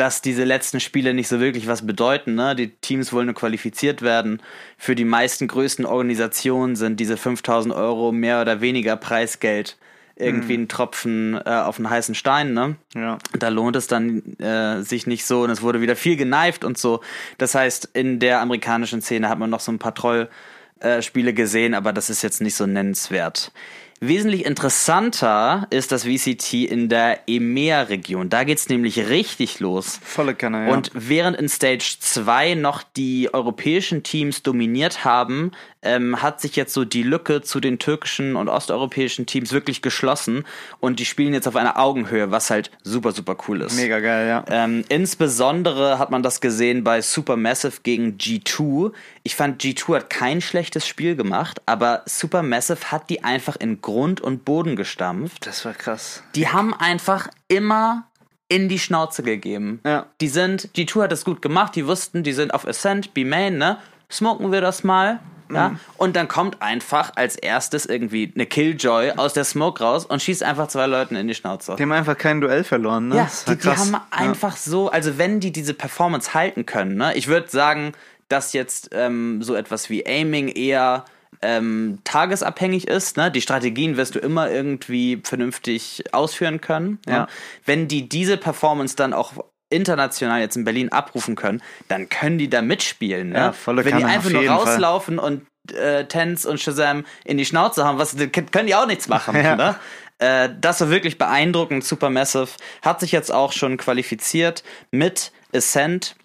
dass 0.00 0.22
diese 0.22 0.44
letzten 0.44 0.80
Spiele 0.80 1.12
nicht 1.12 1.28
so 1.28 1.40
wirklich 1.40 1.66
was 1.66 1.86
bedeuten. 1.86 2.34
Ne? 2.34 2.56
Die 2.56 2.68
Teams 2.68 3.12
wollen 3.12 3.26
nur 3.26 3.34
qualifiziert 3.34 4.00
werden. 4.00 4.40
Für 4.78 4.94
die 4.94 5.04
meisten 5.04 5.46
größten 5.46 5.84
Organisationen 5.84 6.74
sind 6.74 6.98
diese 6.98 7.18
5000 7.18 7.74
Euro 7.74 8.10
mehr 8.10 8.40
oder 8.40 8.62
weniger 8.62 8.96
Preisgeld 8.96 9.76
irgendwie 10.16 10.54
ein 10.54 10.68
Tropfen 10.68 11.34
äh, 11.34 11.50
auf 11.50 11.76
einen 11.76 11.90
heißen 11.90 12.14
Stein. 12.14 12.54
Ne? 12.54 12.76
Ja. 12.94 13.18
Da 13.38 13.48
lohnt 13.48 13.76
es 13.76 13.88
dann 13.88 14.38
äh, 14.38 14.80
sich 14.82 15.06
nicht 15.06 15.26
so 15.26 15.42
und 15.42 15.50
es 15.50 15.60
wurde 15.60 15.82
wieder 15.82 15.96
viel 15.96 16.16
geneift 16.16 16.64
und 16.64 16.78
so. 16.78 17.02
Das 17.36 17.54
heißt, 17.54 17.90
in 17.92 18.20
der 18.20 18.40
amerikanischen 18.40 19.02
Szene 19.02 19.28
hat 19.28 19.38
man 19.38 19.50
noch 19.50 19.60
so 19.60 19.70
ein 19.70 19.78
paar 19.78 19.94
Troll-Spiele 19.94 21.34
gesehen, 21.34 21.74
aber 21.74 21.92
das 21.92 22.08
ist 22.08 22.22
jetzt 22.22 22.40
nicht 22.40 22.54
so 22.54 22.64
nennenswert. 22.64 23.52
Wesentlich 24.02 24.46
interessanter 24.46 25.66
ist 25.68 25.92
das 25.92 26.04
VCT 26.04 26.54
in 26.54 26.88
der 26.88 27.28
EMEA-Region. 27.28 28.30
Da 28.30 28.44
geht's 28.44 28.70
nämlich 28.70 29.10
richtig 29.10 29.60
los. 29.60 30.00
Volle 30.02 30.34
Kanne, 30.34 30.68
ja. 30.68 30.72
Und 30.72 30.90
während 30.94 31.36
in 31.36 31.50
Stage 31.50 31.96
2 32.00 32.54
noch 32.54 32.82
die 32.82 33.28
europäischen 33.34 34.02
Teams 34.02 34.42
dominiert 34.42 35.04
haben, 35.04 35.52
ähm, 35.82 36.22
hat 36.22 36.40
sich 36.40 36.56
jetzt 36.56 36.74
so 36.74 36.84
die 36.84 37.02
Lücke 37.02 37.42
zu 37.42 37.60
den 37.60 37.78
türkischen 37.78 38.36
und 38.36 38.48
osteuropäischen 38.48 39.26
Teams 39.26 39.52
wirklich 39.52 39.82
geschlossen 39.82 40.44
und 40.78 40.98
die 40.98 41.04
spielen 41.04 41.32
jetzt 41.32 41.48
auf 41.48 41.56
einer 41.56 41.78
Augenhöhe, 41.78 42.30
was 42.30 42.50
halt 42.50 42.70
super, 42.82 43.12
super 43.12 43.36
cool 43.48 43.62
ist. 43.62 43.76
Mega 43.76 44.00
geil, 44.00 44.28
ja. 44.28 44.44
Ähm, 44.48 44.84
insbesondere 44.88 45.98
hat 45.98 46.10
man 46.10 46.22
das 46.22 46.40
gesehen 46.40 46.84
bei 46.84 47.00
Supermassive 47.00 47.80
gegen 47.82 48.16
G2. 48.18 48.92
Ich 49.22 49.36
fand, 49.36 49.62
G2 49.62 49.96
hat 49.96 50.10
kein 50.10 50.40
schlechtes 50.40 50.86
Spiel 50.86 51.16
gemacht, 51.16 51.62
aber 51.66 52.02
Supermassive 52.06 52.90
hat 52.90 53.08
die 53.10 53.24
einfach 53.24 53.56
in 53.56 53.80
Grund 53.90 54.20
und 54.20 54.44
Boden 54.44 54.76
gestampft. 54.76 55.46
Das 55.46 55.64
war 55.64 55.74
krass. 55.74 56.22
Die 56.36 56.48
haben 56.48 56.72
einfach 56.74 57.28
immer 57.48 58.04
in 58.48 58.68
die 58.68 58.78
Schnauze 58.78 59.24
gegeben. 59.24 59.80
Ja. 59.84 60.06
Die 60.20 60.28
sind, 60.28 60.70
G2 60.76 61.02
hat 61.02 61.12
das 61.12 61.24
gut 61.24 61.42
gemacht, 61.42 61.74
die 61.74 61.86
wussten, 61.86 62.22
die 62.22 62.32
sind 62.32 62.54
auf 62.54 62.66
Ascent, 62.66 63.14
B-Main, 63.14 63.58
ne? 63.58 63.78
Smoken 64.10 64.52
wir 64.52 64.60
das 64.60 64.84
mal. 64.84 65.18
Ja, 65.52 65.74
und 65.96 66.14
dann 66.14 66.28
kommt 66.28 66.62
einfach 66.62 67.10
als 67.16 67.34
erstes 67.34 67.84
irgendwie 67.84 68.30
eine 68.32 68.46
Killjoy 68.46 69.10
aus 69.16 69.32
der 69.32 69.42
Smoke 69.42 69.82
raus 69.82 70.06
und 70.06 70.22
schießt 70.22 70.44
einfach 70.44 70.68
zwei 70.68 70.86
Leuten 70.86 71.16
in 71.16 71.26
die 71.26 71.34
Schnauze. 71.34 71.74
Die 71.74 71.82
haben 71.82 71.90
einfach 71.90 72.16
kein 72.16 72.40
Duell 72.40 72.62
verloren, 72.62 73.08
ne? 73.08 73.16
Ja, 73.16 73.30
die, 73.48 73.56
die 73.56 73.68
haben 73.68 73.96
einfach 74.12 74.56
so, 74.56 74.90
also 74.90 75.18
wenn 75.18 75.40
die 75.40 75.50
diese 75.50 75.74
Performance 75.74 76.34
halten 76.34 76.66
können, 76.66 76.94
ne, 76.94 77.16
ich 77.16 77.26
würde 77.26 77.50
sagen, 77.50 77.94
dass 78.28 78.52
jetzt 78.52 78.90
ähm, 78.92 79.42
so 79.42 79.56
etwas 79.56 79.90
wie 79.90 80.06
Aiming 80.06 80.46
eher 80.46 81.04
ähm, 81.42 81.98
tagesabhängig 82.04 82.86
ist, 82.88 83.16
ne? 83.16 83.30
Die 83.30 83.40
Strategien 83.40 83.96
wirst 83.96 84.14
du 84.14 84.18
immer 84.18 84.50
irgendwie 84.50 85.20
vernünftig 85.24 86.04
ausführen 86.12 86.60
können. 86.60 86.98
Ja. 87.06 87.20
Ne? 87.20 87.26
Wenn 87.64 87.88
die 87.88 88.08
diese 88.08 88.36
Performance 88.36 88.96
dann 88.96 89.12
auch 89.12 89.32
international 89.70 90.40
jetzt 90.40 90.56
in 90.56 90.64
Berlin 90.64 90.90
abrufen 90.90 91.36
können, 91.36 91.62
dann 91.88 92.08
können 92.08 92.38
die 92.38 92.50
da 92.50 92.60
mitspielen. 92.60 93.30
Ne? 93.30 93.38
Ja, 93.38 93.52
volle 93.52 93.84
Wenn 93.84 93.96
die 93.96 94.02
Kanne, 94.02 94.14
einfach 94.14 94.26
auf 94.26 94.32
nur 94.32 94.42
jeden 94.42 94.54
Fall. 94.54 94.66
rauslaufen 94.66 95.18
und 95.18 95.46
äh, 95.72 96.04
Tens 96.06 96.44
und 96.44 96.60
Shazam 96.60 97.04
in 97.24 97.38
die 97.38 97.44
Schnauze 97.44 97.84
haben, 97.84 97.98
was 97.98 98.16
können 98.16 98.66
die 98.66 98.74
auch 98.74 98.86
nichts 98.86 99.08
machen. 99.08 99.36
Ja. 99.40 99.56
Ne? 99.56 99.76
Äh, 100.18 100.50
das 100.60 100.80
war 100.80 100.90
wirklich 100.90 101.16
beeindruckend. 101.16 101.84
Supermassive 101.84 102.48
hat 102.82 103.00
sich 103.00 103.12
jetzt 103.12 103.32
auch 103.32 103.52
schon 103.52 103.76
qualifiziert 103.76 104.62
mit 104.90 105.32
Ascent. 105.54 106.16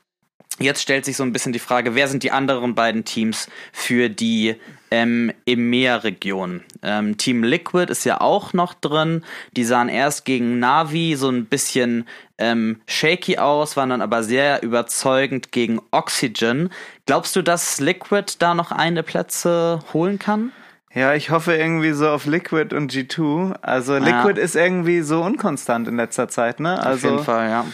Jetzt 0.60 0.82
stellt 0.82 1.06
sich 1.06 1.18
so 1.18 1.24
ein 1.24 1.34
bisschen 1.34 1.54
die 1.54 1.60
Frage, 1.60 1.96
wer 1.96 2.08
sind 2.08 2.24
die 2.24 2.32
anderen 2.32 2.76
beiden 2.76 3.06
Teams 3.06 3.48
für 3.72 4.10
die 4.10 4.56
ähm, 4.96 5.32
EMEA-Region? 5.46 6.64
Ähm, 6.82 7.18
Team 7.18 7.44
Liquid 7.44 7.92
ist 7.92 8.06
ja 8.06 8.22
auch 8.22 8.54
noch 8.54 8.74
drin. 8.74 9.24
Die 9.56 9.64
sahen 9.64 9.90
erst 9.90 10.26
gegen 10.26 10.60
Navi 10.60 11.16
so 11.16 11.30
ein 11.30 11.46
bisschen 11.46 12.08
ähm, 12.38 12.82
shaky 12.88 13.38
aus, 13.38 13.76
waren 13.78 13.90
dann 13.90 14.02
aber 14.02 14.24
sehr 14.24 14.64
überzeugend 14.64 15.52
gegen 15.52 15.82
Oxygen. 15.92 16.70
Glaubst 17.06 17.36
du, 17.36 17.42
dass 17.42 17.80
Liquid 17.80 18.36
da 18.40 18.54
noch 18.56 18.72
eine 18.72 19.04
Plätze 19.04 19.80
holen 19.94 20.18
kann? 20.20 20.52
Ja, 20.94 21.14
ich 21.14 21.30
hoffe 21.30 21.54
irgendwie 21.56 21.92
so 21.92 22.08
auf 22.10 22.26
Liquid 22.26 22.74
und 22.74 22.92
G2. 22.92 23.56
Also 23.62 23.98
Liquid 23.98 24.40
ist 24.40 24.56
irgendwie 24.56 25.02
so 25.02 25.22
unkonstant 25.24 25.88
in 25.90 25.98
letzter 25.98 26.30
Zeit, 26.30 26.62
ne? 26.62 26.80
Auf 26.80 26.86
Also 26.86 27.10
jeden 27.10 27.24
Fall, 27.24 27.50
ja. 27.50 27.66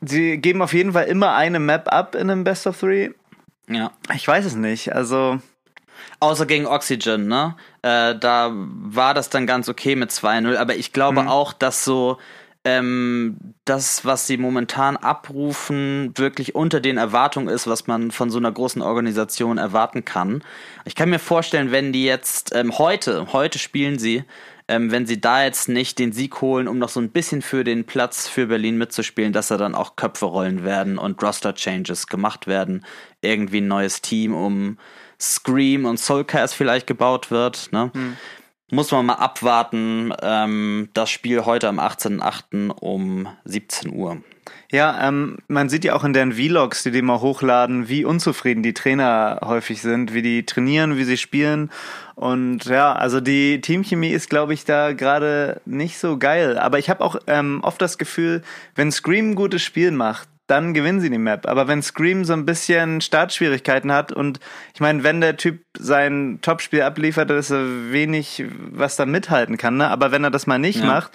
sie 0.00 0.38
geben 0.38 0.60
auf 0.60 0.72
jeden 0.74 0.92
Fall 0.92 1.04
immer 1.04 1.34
eine 1.36 1.60
Map 1.60 1.92
ab 1.92 2.16
in 2.16 2.30
einem 2.30 2.42
Best 2.42 2.66
of 2.66 2.80
Three. 2.80 3.10
ja. 3.68 3.92
Ich 4.12 4.26
weiß 4.26 4.44
es 4.44 4.56
nicht. 4.56 4.92
Also 4.92 5.38
Außer 6.20 6.46
gegen 6.46 6.66
Oxygen, 6.66 7.26
ne? 7.26 7.56
Äh, 7.82 8.16
da 8.18 8.52
war 8.52 9.14
das 9.14 9.30
dann 9.30 9.46
ganz 9.46 9.68
okay 9.68 9.96
mit 9.96 10.10
2-0, 10.10 10.56
aber 10.56 10.76
ich 10.76 10.92
glaube 10.92 11.28
auch, 11.28 11.52
dass 11.52 11.84
so 11.84 12.18
ähm, 12.64 13.36
das, 13.64 14.04
was 14.04 14.26
sie 14.26 14.36
momentan 14.36 14.96
abrufen, 14.96 16.12
wirklich 16.16 16.54
unter 16.54 16.80
den 16.80 16.96
Erwartungen 16.96 17.48
ist, 17.48 17.66
was 17.66 17.86
man 17.86 18.10
von 18.12 18.30
so 18.30 18.38
einer 18.38 18.52
großen 18.52 18.82
Organisation 18.82 19.58
erwarten 19.58 20.04
kann. 20.04 20.44
Ich 20.84 20.94
kann 20.94 21.10
mir 21.10 21.18
vorstellen, 21.18 21.72
wenn 21.72 21.92
die 21.92 22.04
jetzt 22.04 22.54
ähm, 22.54 22.78
heute, 22.78 23.32
heute 23.32 23.58
spielen 23.58 23.98
sie, 23.98 24.24
ähm, 24.68 24.92
wenn 24.92 25.06
sie 25.06 25.20
da 25.20 25.42
jetzt 25.42 25.68
nicht 25.68 25.98
den 25.98 26.12
Sieg 26.12 26.40
holen, 26.40 26.68
um 26.68 26.78
noch 26.78 26.88
so 26.88 27.00
ein 27.00 27.10
bisschen 27.10 27.42
für 27.42 27.64
den 27.64 27.84
Platz 27.84 28.28
für 28.28 28.46
Berlin 28.46 28.78
mitzuspielen, 28.78 29.32
dass 29.32 29.48
da 29.48 29.56
dann 29.56 29.74
auch 29.74 29.96
Köpfe 29.96 30.26
rollen 30.26 30.62
werden 30.62 30.98
und 30.98 31.20
Roster-Changes 31.20 32.06
gemacht 32.06 32.46
werden. 32.46 32.86
Irgendwie 33.22 33.60
ein 33.60 33.68
neues 33.68 34.02
Team 34.02 34.34
um 34.34 34.78
Scream 35.22 35.84
und 35.84 35.98
Soulcast 35.98 36.54
vielleicht 36.54 36.86
gebaut 36.86 37.30
wird. 37.30 37.70
Ne? 37.72 37.90
Hm. 37.94 38.16
Muss 38.70 38.90
man 38.90 39.06
mal 39.06 39.14
abwarten. 39.14 40.12
Ähm, 40.20 40.88
das 40.94 41.10
Spiel 41.10 41.44
heute 41.44 41.68
am 41.68 41.78
18.08. 41.78 42.70
um 42.70 43.28
17 43.44 43.94
Uhr. 43.94 44.22
Ja, 44.72 45.06
ähm, 45.06 45.36
man 45.46 45.68
sieht 45.68 45.84
ja 45.84 45.94
auch 45.94 46.02
in 46.02 46.14
deren 46.14 46.32
Vlogs, 46.32 46.82
die 46.82 46.90
die 46.90 47.02
mal 47.02 47.20
hochladen, 47.20 47.88
wie 47.88 48.04
unzufrieden 48.06 48.62
die 48.62 48.72
Trainer 48.72 49.40
häufig 49.44 49.82
sind, 49.82 50.14
wie 50.14 50.22
die 50.22 50.46
trainieren, 50.46 50.96
wie 50.96 51.04
sie 51.04 51.18
spielen. 51.18 51.70
Und 52.14 52.64
ja, 52.64 52.92
also 52.94 53.20
die 53.20 53.60
Teamchemie 53.60 54.08
ist, 54.08 54.30
glaube 54.30 54.54
ich, 54.54 54.64
da 54.64 54.94
gerade 54.94 55.60
nicht 55.66 55.98
so 55.98 56.16
geil. 56.16 56.58
Aber 56.58 56.78
ich 56.78 56.88
habe 56.88 57.04
auch 57.04 57.16
ähm, 57.26 57.60
oft 57.62 57.80
das 57.82 57.98
Gefühl, 57.98 58.42
wenn 58.74 58.90
Scream 58.90 59.32
ein 59.32 59.34
gutes 59.34 59.62
Spiel 59.62 59.90
macht, 59.90 60.28
dann 60.46 60.74
gewinnen 60.74 61.00
sie 61.00 61.10
die 61.10 61.18
Map. 61.18 61.46
Aber 61.46 61.68
wenn 61.68 61.82
Scream 61.82 62.24
so 62.24 62.32
ein 62.32 62.44
bisschen 62.44 63.00
Startschwierigkeiten 63.00 63.92
hat 63.92 64.12
und 64.12 64.40
ich 64.74 64.80
meine, 64.80 65.04
wenn 65.04 65.20
der 65.20 65.36
Typ 65.36 65.64
sein 65.78 66.38
Topspiel 66.42 66.82
abliefert, 66.82 67.30
ist 67.30 67.50
er 67.50 67.92
wenig, 67.92 68.44
was 68.70 68.96
da 68.96 69.06
mithalten 69.06 69.56
kann. 69.56 69.76
Ne? 69.76 69.88
Aber 69.88 70.12
wenn 70.12 70.24
er 70.24 70.30
das 70.30 70.46
mal 70.46 70.58
nicht 70.58 70.80
ja. 70.80 70.86
macht, 70.86 71.12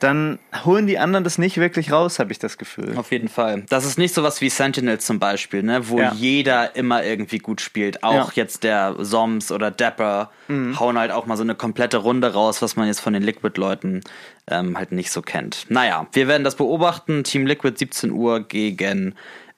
dann 0.00 0.38
holen 0.64 0.86
die 0.86 0.98
anderen 0.98 1.24
das 1.24 1.38
nicht 1.38 1.58
wirklich 1.58 1.92
raus, 1.92 2.18
habe 2.18 2.32
ich 2.32 2.38
das 2.38 2.58
Gefühl. 2.58 2.96
Auf 2.96 3.12
jeden 3.12 3.28
Fall. 3.28 3.64
Das 3.68 3.84
ist 3.84 3.98
nicht 3.98 4.14
sowas 4.14 4.40
wie 4.40 4.48
Sentinels 4.48 5.06
zum 5.06 5.18
Beispiel, 5.18 5.62
ne, 5.62 5.88
wo 5.88 5.98
ja. 5.98 6.12
jeder 6.12 6.74
immer 6.74 7.04
irgendwie 7.04 7.38
gut 7.38 7.60
spielt. 7.60 8.02
Auch 8.02 8.32
ja. 8.32 8.42
jetzt 8.42 8.64
der 8.64 8.96
Soms 8.98 9.52
oder 9.52 9.70
Dapper 9.70 10.30
mhm. 10.48 10.78
hauen 10.80 10.98
halt 10.98 11.12
auch 11.12 11.26
mal 11.26 11.36
so 11.36 11.42
eine 11.42 11.54
komplette 11.54 11.98
Runde 11.98 12.32
raus, 12.32 12.62
was 12.62 12.76
man 12.76 12.86
jetzt 12.86 13.00
von 13.00 13.12
den 13.12 13.22
Liquid-Leuten 13.22 14.00
ähm, 14.48 14.76
halt 14.76 14.92
nicht 14.92 15.10
so 15.10 15.22
kennt. 15.22 15.66
Naja, 15.68 16.06
wir 16.12 16.28
werden 16.28 16.44
das 16.44 16.56
beobachten. 16.56 17.24
Team 17.24 17.46
Liquid 17.46 17.78
17 17.78 18.10
Uhr 18.10 18.40
gegen 18.40 19.14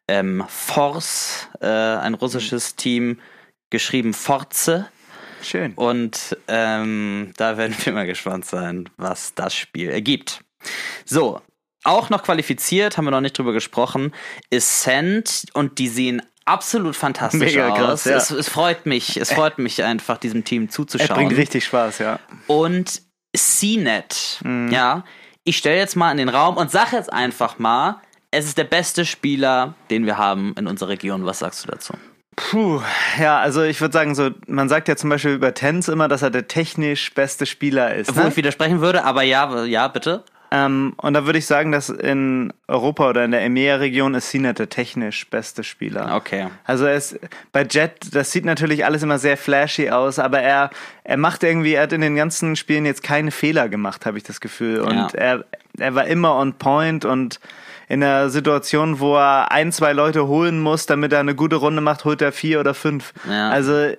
ähm, 0.08 0.44
Force, 0.48 1.48
äh, 1.60 1.66
ein 1.66 2.14
russisches 2.14 2.72
mhm. 2.72 2.76
Team, 2.76 3.20
geschrieben 3.70 4.12
Forze. 4.12 4.88
Schön. 5.42 5.72
Und 5.74 6.36
ähm, 6.48 7.32
da 7.36 7.56
werden 7.56 7.76
wir 7.84 7.92
mal 7.92 8.06
gespannt 8.06 8.44
sein, 8.44 8.88
was 8.96 9.34
das 9.34 9.54
Spiel 9.54 9.90
ergibt. 9.90 10.40
So, 11.04 11.40
auch 11.84 12.10
noch 12.10 12.22
qualifiziert, 12.22 12.96
haben 12.96 13.04
wir 13.04 13.10
noch 13.10 13.20
nicht 13.20 13.36
drüber 13.36 13.52
gesprochen, 13.52 14.12
ist 14.50 14.82
Sand 14.82 15.46
und 15.52 15.78
die 15.78 15.88
sehen 15.88 16.22
absolut 16.44 16.96
fantastisch 16.96 17.40
Mega 17.40 17.70
aus. 17.70 17.78
Krass, 17.78 18.04
ja. 18.04 18.16
es, 18.16 18.30
es, 18.30 18.48
freut 18.48 18.86
mich, 18.86 19.16
es 19.16 19.32
freut 19.32 19.58
mich 19.58 19.82
einfach, 19.82 20.18
diesem 20.18 20.44
Team 20.44 20.70
zuzuschauen. 20.70 21.10
Es 21.10 21.16
bringt 21.16 21.36
richtig 21.36 21.64
Spaß, 21.64 21.98
ja. 21.98 22.18
Und 22.46 23.02
CNET, 23.36 24.40
mhm. 24.44 24.70
ja, 24.70 25.04
ich 25.44 25.56
stelle 25.56 25.78
jetzt 25.78 25.96
mal 25.96 26.10
in 26.12 26.18
den 26.18 26.28
Raum 26.28 26.56
und 26.56 26.70
sage 26.70 26.96
jetzt 26.96 27.12
einfach 27.12 27.58
mal, 27.58 28.00
es 28.30 28.46
ist 28.46 28.58
der 28.58 28.64
beste 28.64 29.04
Spieler, 29.04 29.74
den 29.90 30.06
wir 30.06 30.16
haben 30.16 30.54
in 30.56 30.66
unserer 30.66 30.90
Region. 30.90 31.26
Was 31.26 31.40
sagst 31.40 31.64
du 31.64 31.68
dazu? 31.68 31.94
Puh, 32.50 32.82
ja, 33.20 33.38
also 33.38 33.62
ich 33.62 33.80
würde 33.80 33.92
sagen, 33.92 34.14
so, 34.14 34.30
man 34.46 34.68
sagt 34.68 34.88
ja 34.88 34.96
zum 34.96 35.10
Beispiel 35.10 35.32
über 35.32 35.54
Tenz 35.54 35.88
immer, 35.88 36.08
dass 36.08 36.22
er 36.22 36.30
der 36.30 36.48
technisch 36.48 37.12
beste 37.14 37.46
Spieler 37.46 37.94
ist. 37.94 38.14
Wo 38.16 38.20
ne? 38.20 38.28
ich 38.28 38.36
widersprechen 38.36 38.80
würde, 38.80 39.04
aber 39.04 39.22
ja, 39.22 39.64
ja, 39.64 39.88
bitte. 39.88 40.24
Ähm, 40.50 40.92
und 40.98 41.14
da 41.14 41.24
würde 41.24 41.38
ich 41.38 41.46
sagen, 41.46 41.72
dass 41.72 41.88
in 41.88 42.52
Europa 42.68 43.08
oder 43.08 43.24
in 43.24 43.30
der 43.30 43.42
EMEA-Region 43.42 44.14
ist 44.14 44.30
Sinet 44.30 44.58
der 44.58 44.68
technisch 44.68 45.30
beste 45.30 45.64
Spieler. 45.64 46.14
Okay. 46.16 46.48
Also 46.64 46.84
er 46.84 46.94
ist 46.94 47.18
bei 47.52 47.62
Jet, 47.62 48.14
das 48.14 48.32
sieht 48.32 48.44
natürlich 48.44 48.84
alles 48.84 49.02
immer 49.02 49.18
sehr 49.18 49.38
flashy 49.38 49.88
aus, 49.88 50.18
aber 50.18 50.40
er, 50.40 50.70
er 51.04 51.16
macht 51.16 51.42
irgendwie, 51.42 51.74
er 51.74 51.84
hat 51.84 51.94
in 51.94 52.02
den 52.02 52.16
ganzen 52.16 52.56
Spielen 52.56 52.84
jetzt 52.84 53.02
keine 53.02 53.30
Fehler 53.30 53.70
gemacht, 53.70 54.04
habe 54.04 54.18
ich 54.18 54.24
das 54.24 54.42
Gefühl. 54.42 54.80
Und 54.80 54.94
ja. 54.94 55.08
er, 55.14 55.44
er 55.78 55.94
war 55.94 56.06
immer 56.06 56.36
on 56.36 56.52
point 56.54 57.06
und 57.06 57.40
in 57.92 58.02
einer 58.02 58.30
Situation, 58.30 59.00
wo 59.00 59.16
er 59.16 59.52
ein, 59.52 59.70
zwei 59.70 59.92
Leute 59.92 60.26
holen 60.26 60.58
muss, 60.60 60.86
damit 60.86 61.12
er 61.12 61.20
eine 61.20 61.34
gute 61.34 61.56
Runde 61.56 61.82
macht, 61.82 62.06
holt 62.06 62.22
er 62.22 62.32
vier 62.32 62.58
oder 62.58 62.72
fünf. 62.72 63.12
Ja. 63.28 63.50
Also 63.50 63.92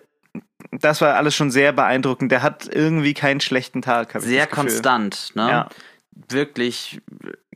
das 0.71 0.99
war 1.01 1.13
alles 1.13 1.35
schon 1.35 1.51
sehr 1.51 1.73
beeindruckend. 1.73 2.31
Der 2.31 2.41
hat 2.41 2.67
irgendwie 2.73 3.13
keinen 3.13 3.39
schlechten 3.39 3.83
Tag. 3.83 4.15
Sehr 4.17 4.47
konstant, 4.47 5.33
ne? 5.35 5.47
Ja. 5.47 5.69
Wirklich 6.27 7.01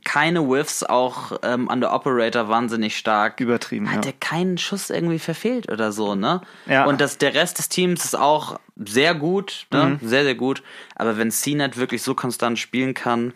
keine 0.04 0.48
Whiffs, 0.48 0.84
auch 0.84 1.32
ähm, 1.42 1.68
an 1.68 1.80
der 1.80 1.92
Operator 1.92 2.48
wahnsinnig 2.48 2.96
stark. 2.96 3.40
Übertrieben. 3.40 3.90
Hat 3.90 4.04
ja. 4.04 4.12
er 4.12 4.18
keinen 4.20 4.58
Schuss 4.58 4.90
irgendwie 4.90 5.18
verfehlt 5.18 5.68
oder 5.72 5.90
so, 5.90 6.14
ne? 6.14 6.40
Ja. 6.66 6.84
Und 6.84 7.00
das, 7.00 7.18
der 7.18 7.34
Rest 7.34 7.58
des 7.58 7.68
Teams 7.68 8.04
ist 8.04 8.16
auch 8.16 8.60
sehr 8.76 9.16
gut, 9.16 9.66
ne? 9.72 9.98
Mhm. 10.00 10.08
Sehr, 10.08 10.22
sehr 10.22 10.36
gut. 10.36 10.62
Aber 10.94 11.18
wenn 11.18 11.32
CNET 11.32 11.76
wirklich 11.78 12.04
so 12.04 12.14
konstant 12.14 12.60
spielen 12.60 12.94
kann, 12.94 13.32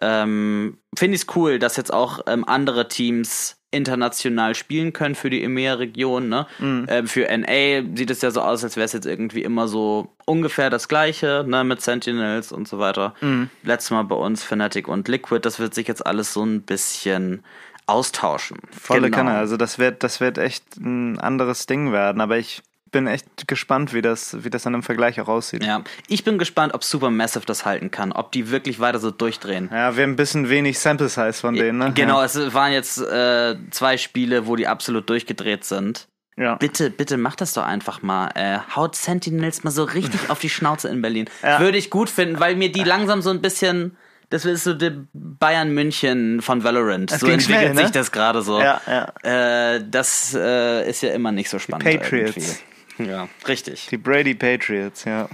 ähm, 0.00 0.78
finde 0.96 1.16
ich 1.16 1.22
es 1.22 1.36
cool, 1.36 1.58
dass 1.58 1.76
jetzt 1.76 1.92
auch 1.92 2.20
ähm, 2.26 2.44
andere 2.46 2.88
Teams 2.88 3.56
international 3.72 4.54
spielen 4.54 4.92
können 4.92 5.14
für 5.14 5.30
die 5.30 5.42
EMEA-Region. 5.42 6.28
Ne? 6.28 6.46
Mhm. 6.58 6.86
Ähm, 6.88 7.06
für 7.06 7.26
NA 7.26 7.96
sieht 7.96 8.10
es 8.10 8.20
ja 8.20 8.30
so 8.30 8.42
aus, 8.42 8.62
als 8.62 8.76
wäre 8.76 8.84
es 8.84 8.92
jetzt 8.92 9.06
irgendwie 9.06 9.42
immer 9.42 9.66
so 9.66 10.14
ungefähr 10.26 10.70
das 10.70 10.88
gleiche, 10.88 11.44
ne, 11.48 11.64
mit 11.64 11.80
Sentinels 11.80 12.52
und 12.52 12.68
so 12.68 12.78
weiter. 12.78 13.14
Mhm. 13.20 13.48
Letztes 13.62 13.90
Mal 13.90 14.02
bei 14.02 14.14
uns 14.14 14.44
Fnatic 14.44 14.88
und 14.88 15.08
Liquid, 15.08 15.40
das 15.44 15.58
wird 15.58 15.74
sich 15.74 15.88
jetzt 15.88 16.06
alles 16.06 16.32
so 16.32 16.44
ein 16.44 16.62
bisschen 16.62 17.42
austauschen. 17.86 18.58
Volle 18.70 19.10
genau. 19.10 19.16
Kanne, 19.16 19.30
also 19.32 19.56
das 19.56 19.78
wird, 19.78 20.02
das 20.02 20.20
wird 20.20 20.38
echt 20.38 20.76
ein 20.76 21.18
anderes 21.18 21.66
Ding 21.66 21.92
werden, 21.92 22.20
aber 22.20 22.38
ich 22.38 22.62
bin 22.92 23.06
echt 23.06 23.48
gespannt, 23.48 23.92
wie 23.92 24.02
das, 24.02 24.44
wie 24.44 24.50
das 24.50 24.62
dann 24.62 24.74
im 24.74 24.82
Vergleich 24.82 25.20
auch 25.20 25.28
aussieht. 25.28 25.64
Ja, 25.64 25.82
ich 26.08 26.22
bin 26.22 26.38
gespannt, 26.38 26.74
ob 26.74 26.84
Supermassive 26.84 27.44
das 27.46 27.64
halten 27.64 27.90
kann, 27.90 28.12
ob 28.12 28.30
die 28.30 28.50
wirklich 28.50 28.78
weiter 28.78 29.00
so 29.00 29.10
durchdrehen. 29.10 29.68
Ja, 29.72 29.96
wir 29.96 30.04
haben 30.04 30.12
ein 30.12 30.16
bisschen 30.16 30.48
wenig 30.48 30.78
Sample 30.78 31.08
Size 31.08 31.32
von 31.32 31.54
denen, 31.54 31.78
ne? 31.78 31.92
Genau, 31.94 32.18
ja. 32.18 32.26
es 32.26 32.54
waren 32.54 32.72
jetzt 32.72 32.98
äh, 32.98 33.56
zwei 33.70 33.96
Spiele, 33.96 34.46
wo 34.46 34.54
die 34.54 34.68
absolut 34.68 35.10
durchgedreht 35.10 35.64
sind. 35.64 36.06
Ja. 36.36 36.54
Bitte, 36.54 36.90
bitte 36.90 37.18
mach 37.18 37.36
das 37.36 37.52
doch 37.52 37.64
einfach 37.64 38.02
mal. 38.02 38.30
Äh, 38.34 38.58
haut 38.74 38.96
Sentinels 38.96 39.64
mal 39.64 39.70
so 39.70 39.84
richtig 39.84 40.20
auf 40.30 40.40
die 40.40 40.48
Schnauze 40.48 40.88
in 40.88 41.02
Berlin. 41.02 41.28
Ja. 41.42 41.60
Würde 41.60 41.78
ich 41.78 41.90
gut 41.90 42.08
finden, 42.08 42.40
weil 42.40 42.56
mir 42.56 42.70
die 42.70 42.84
langsam 42.84 43.22
so 43.22 43.30
ein 43.30 43.40
bisschen. 43.40 43.96
Das 44.30 44.46
ist 44.46 44.64
so 44.64 44.72
der 44.72 44.94
Bayern 45.12 45.74
München 45.74 46.40
von 46.40 46.64
Valorant. 46.64 47.12
Das 47.12 47.20
so 47.20 47.26
entwickelt 47.26 47.60
schnell, 47.60 47.74
ne? 47.74 47.82
sich 47.82 47.90
das 47.90 48.10
gerade 48.12 48.40
so. 48.40 48.58
Ja, 48.60 48.80
ja. 48.86 49.74
Äh, 49.74 49.84
das 49.86 50.34
äh, 50.34 50.88
ist 50.88 51.02
ja 51.02 51.12
immer 51.12 51.32
nicht 51.32 51.50
so 51.50 51.58
spannend. 51.58 51.86
Die 51.86 51.98
Patriots. 51.98 52.36
Irgendwie. 52.36 52.71
Ja, 52.98 53.28
richtig. 53.46 53.86
Die 53.90 53.96
Brady 53.96 54.34
Patriots, 54.34 55.04
ja. 55.04 55.28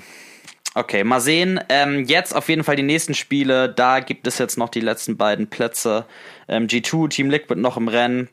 Okay, 0.75 1.03
mal 1.03 1.21
sehen. 1.21 1.61
Ähm, 1.69 2.05
jetzt 2.05 2.37
auf 2.37 2.49
jeden 2.49 2.63
Fall 2.63 2.77
die 2.77 2.83
nächsten 2.83 3.15
Spiele. 3.15 3.69
Da 3.69 4.01
gibt 4.01 4.27
es 4.27 4.39
jetzt 4.39 4.57
noch 4.57 4.69
die 4.69 4.81
letzten 4.81 5.17
beiden 5.17 5.49
Plätze. 5.49 6.07
Ähm, 6.47 6.67
G2, 6.67 7.09
Team 7.09 7.31
Liquid 7.31 7.61
noch 7.61 7.77
im 7.77 7.89
Rennen. 7.89 8.29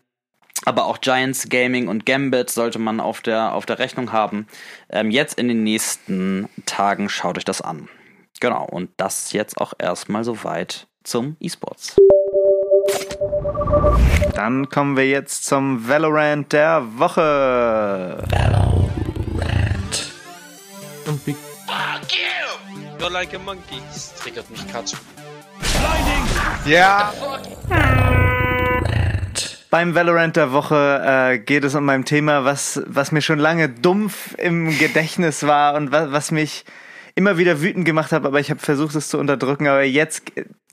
Aber 0.63 0.86
auch 0.86 1.01
Giants 1.01 1.50
Gaming 1.50 1.88
und 1.88 2.05
Gambit 2.05 2.50
sollte 2.50 2.79
man 2.79 3.00
auf 3.00 3.22
der, 3.22 3.53
auf 3.53 3.65
der 3.65 3.79
Rechnung 3.79 4.12
haben. 4.12 4.48
Ähm, 4.89 5.12
jetzt 5.12 5.39
in 5.39 5.48
den 5.48 5.63
nächsten 5.63 6.48
Tagen 6.65 7.10
schaut 7.10 7.38
euch 7.38 7.46
das 7.46 7.62
an. 7.62 7.89
Genau, 8.39 8.65
und 8.65 8.89
das 8.98 9.32
jetzt 9.32 9.58
auch 9.60 9.74
erstmal 9.79 10.24
soweit 10.24 10.88
zum 11.03 11.38
E-Sports. 11.39 11.96
Dann 14.36 14.70
kommen 14.70 14.98
wir 14.98 15.08
jetzt 15.08 15.46
zum 15.46 15.88
Valorant 15.88 16.51
der 16.53 16.84
Woche. 16.98 18.24
Valorant. 18.29 18.85
Fuck 21.17 22.12
you! 22.12 23.00
You're 23.00 23.12
like 23.12 23.34
a 23.36 23.39
monkey. 23.39 23.81
Das 23.93 24.13
triggert 24.15 24.50
mich 24.50 24.67
Katsch. 24.67 24.93
Blinding! 25.60 26.25
Ja. 26.65 27.13
Beim 29.69 29.95
Valorant 29.95 30.36
der 30.36 30.51
Woche 30.51 31.01
äh, 31.05 31.39
geht 31.39 31.63
es 31.63 31.75
um 31.75 31.86
mein 31.86 32.05
Thema, 32.05 32.45
was, 32.45 32.81
was 32.86 33.12
mir 33.12 33.22
schon 33.22 33.39
lange 33.39 33.69
dumpf 33.69 34.36
im 34.38 34.77
Gedächtnis 34.77 35.43
war 35.43 35.75
und 35.75 35.91
was, 35.91 36.12
was 36.12 36.31
mich 36.31 36.65
immer 37.15 37.38
wieder 37.38 37.62
wütend 37.62 37.86
gemacht 37.86 38.12
hat, 38.12 38.25
aber 38.25 38.39
ich 38.39 38.50
habe 38.50 38.60
versucht, 38.60 38.95
es 38.95 39.10
zu 39.10 39.17
unterdrücken. 39.17 39.67
Aber 39.67 39.84
jetzt, 39.84 40.24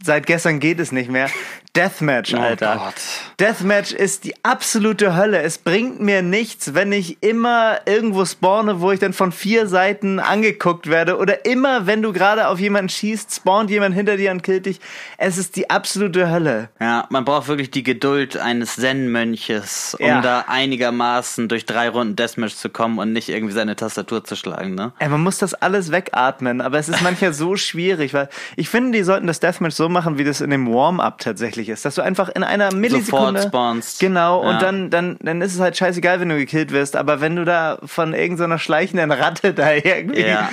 seit 0.04 0.26
gestern 0.26 0.60
geht 0.60 0.80
es 0.80 0.92
nicht 0.92 1.10
mehr. 1.10 1.28
Deathmatch, 1.74 2.34
oh 2.34 2.38
Alter. 2.38 2.76
Oh 2.76 2.84
Gott. 2.84 2.94
Deathmatch 3.40 3.92
ist 3.92 4.24
die 4.24 4.34
absolute 4.44 5.16
Hölle. 5.16 5.40
Es 5.40 5.56
bringt 5.56 6.00
mir 6.00 6.20
nichts, 6.20 6.74
wenn 6.74 6.92
ich 6.92 7.22
immer 7.22 7.78
irgendwo 7.86 8.26
spawne, 8.26 8.82
wo 8.82 8.92
ich 8.92 9.00
dann 9.00 9.14
von 9.14 9.32
vier 9.32 9.66
Seiten 9.66 10.20
angeguckt 10.20 10.90
werde. 10.90 11.16
Oder 11.16 11.46
immer, 11.46 11.86
wenn 11.86 12.02
du 12.02 12.12
gerade 12.12 12.48
auf 12.48 12.60
jemanden 12.60 12.90
schießt, 12.90 13.34
spawnt 13.34 13.70
jemand 13.70 13.94
hinter 13.94 14.18
dir 14.18 14.32
und 14.32 14.42
killt 14.42 14.66
dich. 14.66 14.80
Es 15.16 15.38
ist 15.38 15.56
die 15.56 15.70
absolute 15.70 16.30
Hölle. 16.30 16.68
Ja, 16.78 17.06
man 17.08 17.24
braucht 17.24 17.48
wirklich 17.48 17.70
die 17.70 17.82
Geduld 17.82 18.36
eines 18.36 18.76
Zen-Mönches, 18.76 19.96
um 19.98 20.06
ja. 20.06 20.20
da 20.20 20.44
einigermaßen 20.48 21.48
durch 21.48 21.64
drei 21.64 21.88
Runden 21.88 22.16
Deathmatch 22.16 22.54
zu 22.54 22.68
kommen 22.68 22.98
und 22.98 23.14
nicht 23.14 23.30
irgendwie 23.30 23.54
seine 23.54 23.76
Tastatur 23.76 24.24
zu 24.24 24.36
schlagen, 24.36 24.74
ne? 24.74 24.92
Ey, 24.98 25.08
man 25.08 25.22
muss 25.22 25.38
das 25.38 25.54
alles 25.54 25.90
wegatmen, 25.90 26.60
aber 26.60 26.78
es 26.78 26.90
ist 26.90 27.00
manchmal 27.00 27.32
so 27.32 27.56
schwierig, 27.56 28.12
weil 28.12 28.28
ich 28.56 28.68
finde, 28.68 28.98
die 28.98 29.04
sollten 29.04 29.26
das 29.26 29.40
Deathmatch 29.40 29.74
so 29.74 29.88
machen, 29.92 30.18
wie 30.18 30.24
das 30.24 30.40
in 30.40 30.50
dem 30.50 30.66
Warm-up 30.72 31.18
tatsächlich 31.18 31.68
ist. 31.68 31.84
Dass 31.84 31.94
du 31.94 32.02
einfach 32.02 32.28
in 32.30 32.42
einer 32.42 32.74
Millisekunde. 32.74 33.40
Sofort 33.42 33.42
spawnst. 33.54 34.00
Genau, 34.00 34.42
Ja. 34.42 34.50
und 34.50 34.62
dann, 34.62 34.90
dann, 34.90 35.16
dann 35.20 35.40
ist 35.42 35.54
es 35.54 35.60
halt 35.60 35.76
scheißegal, 35.76 36.18
wenn 36.20 36.28
du 36.30 36.36
gekillt 36.36 36.72
wirst. 36.72 36.96
Aber 36.96 37.20
wenn 37.20 37.36
du 37.36 37.44
da 37.44 37.78
von 37.84 38.14
irgendeiner 38.14 38.58
schleichenden 38.58 39.12
Ratte 39.12 39.54
da 39.54 39.72
irgendwie. 39.72 40.22
Ja. 40.26 40.48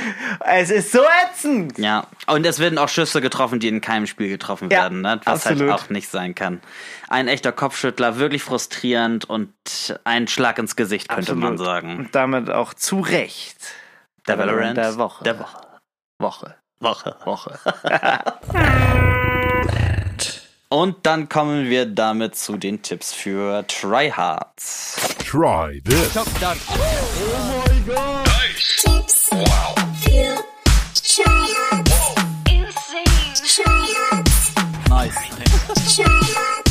Es 0.45 0.69
ist 0.69 0.91
so 0.91 0.99
ätzend. 1.25 1.77
Ja, 1.77 2.05
und 2.27 2.45
es 2.45 2.59
werden 2.59 2.77
auch 2.77 2.89
Schüsse 2.89 3.21
getroffen, 3.21 3.59
die 3.59 3.67
in 3.69 3.81
keinem 3.81 4.05
Spiel 4.07 4.29
getroffen 4.29 4.69
Ja, 4.69 4.81
werden, 4.83 5.01
ne? 5.01 5.19
was 5.23 5.47
absolut. 5.47 5.71
halt 5.71 5.81
auch 5.81 5.89
nicht 5.89 6.09
sein 6.09 6.35
kann. 6.35 6.61
Ein 7.07 7.27
echter 7.27 7.51
Kopfschüttler, 7.51 8.17
wirklich 8.17 8.43
frustrierend 8.43 9.25
und 9.25 9.49
ein 10.03 10.27
Schlag 10.27 10.59
ins 10.59 10.75
Gesicht, 10.75 11.09
könnte 11.09 11.33
man 11.35 11.53
Absolut. 11.53 11.65
sagen. 11.65 11.97
Und 11.97 12.15
damit 12.15 12.49
auch 12.51 12.73
zu 12.73 12.99
Recht. 12.99 13.57
Der 14.27 14.37
Valorant 14.37 14.77
der 14.77 14.97
Woche. 14.97 15.23
Der 15.23 15.39
Woche. 15.39 15.57
Woche. 16.19 16.55
Woche. 16.81 17.15
Woche. 17.25 17.59
Und 20.71 20.97
dann 21.07 21.29
kommen 21.29 21.67
wir 21.67 21.87
damit 21.87 22.35
zu 22.35 22.55
den 22.55 22.83
Tipps 22.83 23.11
für 23.11 23.65
Tryhards. 23.65 24.97
Try 25.27 25.81
this. 25.83 26.13
Tips. 28.77 29.29
Wow. 29.31 29.75
Für 29.99 30.37
Tryhards. 30.93 32.13
Insane. 32.51 33.03
Tryhards. 33.33 34.53
Nice. 34.89 35.15
Tryhards. 35.95 36.69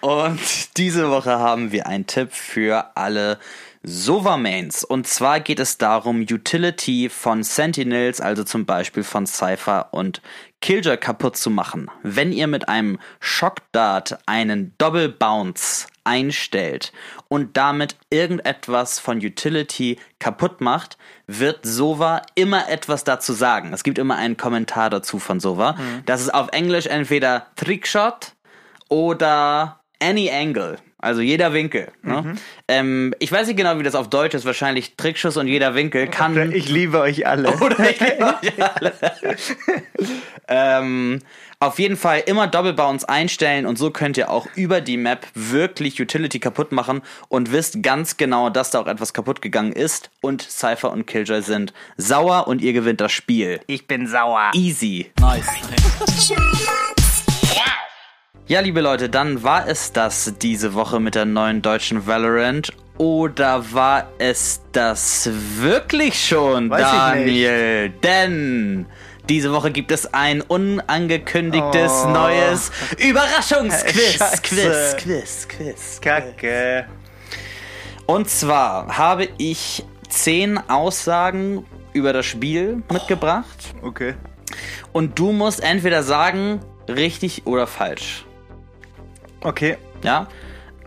Und 0.00 0.76
diese 0.76 1.10
Woche 1.10 1.36
haben 1.40 1.72
wir 1.72 1.88
einen 1.88 2.06
Tipp 2.06 2.32
für 2.32 2.96
alle 2.96 3.40
Sova-Mains. 3.82 4.84
Und 4.84 5.06
zwar 5.06 5.40
geht 5.40 5.60
es 5.60 5.78
darum, 5.78 6.20
Utility 6.20 7.08
von 7.08 7.42
Sentinels, 7.42 8.20
also 8.20 8.44
zum 8.44 8.66
Beispiel 8.66 9.04
von 9.04 9.26
Cypher 9.26 9.88
und 9.92 10.20
Killjoy 10.60 10.96
kaputt 10.96 11.36
zu 11.36 11.50
machen. 11.50 11.90
Wenn 12.02 12.32
ihr 12.32 12.46
mit 12.46 12.68
einem 12.68 12.98
Shockdart 13.20 14.18
einen 14.26 14.74
Double 14.78 15.08
Bounce 15.08 15.86
einstellt 16.04 16.92
und 17.28 17.56
damit 17.56 17.96
irgendetwas 18.10 18.98
von 18.98 19.18
Utility 19.18 19.98
kaputt 20.18 20.60
macht, 20.60 20.96
wird 21.26 21.60
Sova 21.64 22.22
immer 22.34 22.68
etwas 22.70 23.04
dazu 23.04 23.32
sagen. 23.32 23.72
Es 23.72 23.84
gibt 23.84 23.98
immer 23.98 24.16
einen 24.16 24.36
Kommentar 24.36 24.90
dazu 24.90 25.18
von 25.18 25.38
Sova. 25.38 25.76
Das 26.06 26.22
ist 26.22 26.32
auf 26.32 26.48
Englisch 26.52 26.86
entweder 26.86 27.46
Trickshot 27.56 28.32
oder 28.88 29.80
Any 30.00 30.30
Angle. 30.30 30.78
Also 30.98 31.20
jeder 31.20 31.52
Winkel. 31.52 31.92
Ne? 32.02 32.34
Ähm, 32.66 33.14
ich 33.18 33.30
weiß 33.30 33.46
nicht 33.46 33.56
genau, 33.56 33.78
wie 33.78 33.84
das 33.84 33.94
auf 33.94 34.10
Deutsch 34.10 34.34
ist. 34.34 34.44
Wahrscheinlich 34.44 34.96
Trickschuss 34.96 35.36
und 35.36 35.46
jeder 35.46 35.74
Winkel 35.74 36.08
kann. 36.08 36.52
Ich 36.52 36.68
liebe 36.68 37.00
euch 37.00 37.26
alle. 37.26 37.52
Oder 37.60 37.90
ich 37.90 38.00
liebe 38.00 38.24
euch 38.24 38.62
alle. 38.62 38.92
ähm, 40.48 41.20
auf 41.60 41.78
jeden 41.80 41.96
Fall 41.96 42.22
immer 42.26 42.46
Double 42.46 42.72
Bounce 42.72 43.08
einstellen 43.08 43.66
und 43.66 43.78
so 43.78 43.90
könnt 43.90 44.16
ihr 44.16 44.30
auch 44.30 44.46
über 44.54 44.80
die 44.80 44.96
Map 44.96 45.26
wirklich 45.34 46.00
Utility 46.00 46.38
kaputt 46.38 46.70
machen 46.70 47.02
und 47.28 47.50
wisst 47.50 47.82
ganz 47.82 48.16
genau, 48.16 48.48
dass 48.48 48.70
da 48.70 48.80
auch 48.80 48.86
etwas 48.86 49.12
kaputt 49.12 49.42
gegangen 49.42 49.72
ist 49.72 50.10
und 50.20 50.42
Cypher 50.42 50.92
und 50.92 51.06
Killjoy 51.06 51.42
sind 51.42 51.72
sauer 51.96 52.46
und 52.46 52.62
ihr 52.62 52.72
gewinnt 52.72 53.00
das 53.00 53.10
Spiel. 53.10 53.60
Ich 53.66 53.88
bin 53.88 54.06
sauer. 54.06 54.52
Easy. 54.54 55.10
Tryhards. 55.16 56.94
Ja, 58.48 58.60
liebe 58.60 58.80
Leute, 58.80 59.10
dann 59.10 59.42
war 59.42 59.68
es 59.68 59.92
das 59.92 60.32
diese 60.40 60.72
Woche 60.72 61.00
mit 61.00 61.14
der 61.14 61.26
neuen 61.26 61.60
deutschen 61.60 62.06
Valorant. 62.06 62.72
Oder 62.96 63.72
war 63.72 64.08
es 64.18 64.62
das 64.72 65.28
wirklich 65.32 66.26
schon, 66.26 66.70
Weiß 66.70 66.80
ich 66.80 66.86
Daniel? 66.98 67.90
Denn 68.02 68.86
diese 69.28 69.52
Woche 69.52 69.70
gibt 69.70 69.92
es 69.92 70.12
ein 70.14 70.40
unangekündigtes 70.40 71.92
Oh. 72.06 72.08
neues 72.08 72.72
Überraschungsquiz. 72.96 74.14
Scheiße. 74.16 74.42
Quiz, 74.42 74.96
Quiz, 74.96 75.48
Quiz. 75.48 76.00
Kacke. 76.00 76.86
Und 78.06 78.30
zwar 78.30 78.96
habe 78.96 79.28
ich 79.36 79.84
zehn 80.08 80.56
Aussagen 80.70 81.66
über 81.92 82.14
das 82.14 82.24
Spiel 82.24 82.82
mitgebracht. 82.90 83.74
Okay. 83.82 84.14
Und 84.92 85.18
du 85.18 85.32
musst 85.32 85.62
entweder 85.62 86.02
sagen, 86.02 86.60
richtig 86.88 87.46
oder 87.46 87.66
falsch. 87.66 88.24
Okay. 89.42 89.76
Ja. 90.02 90.28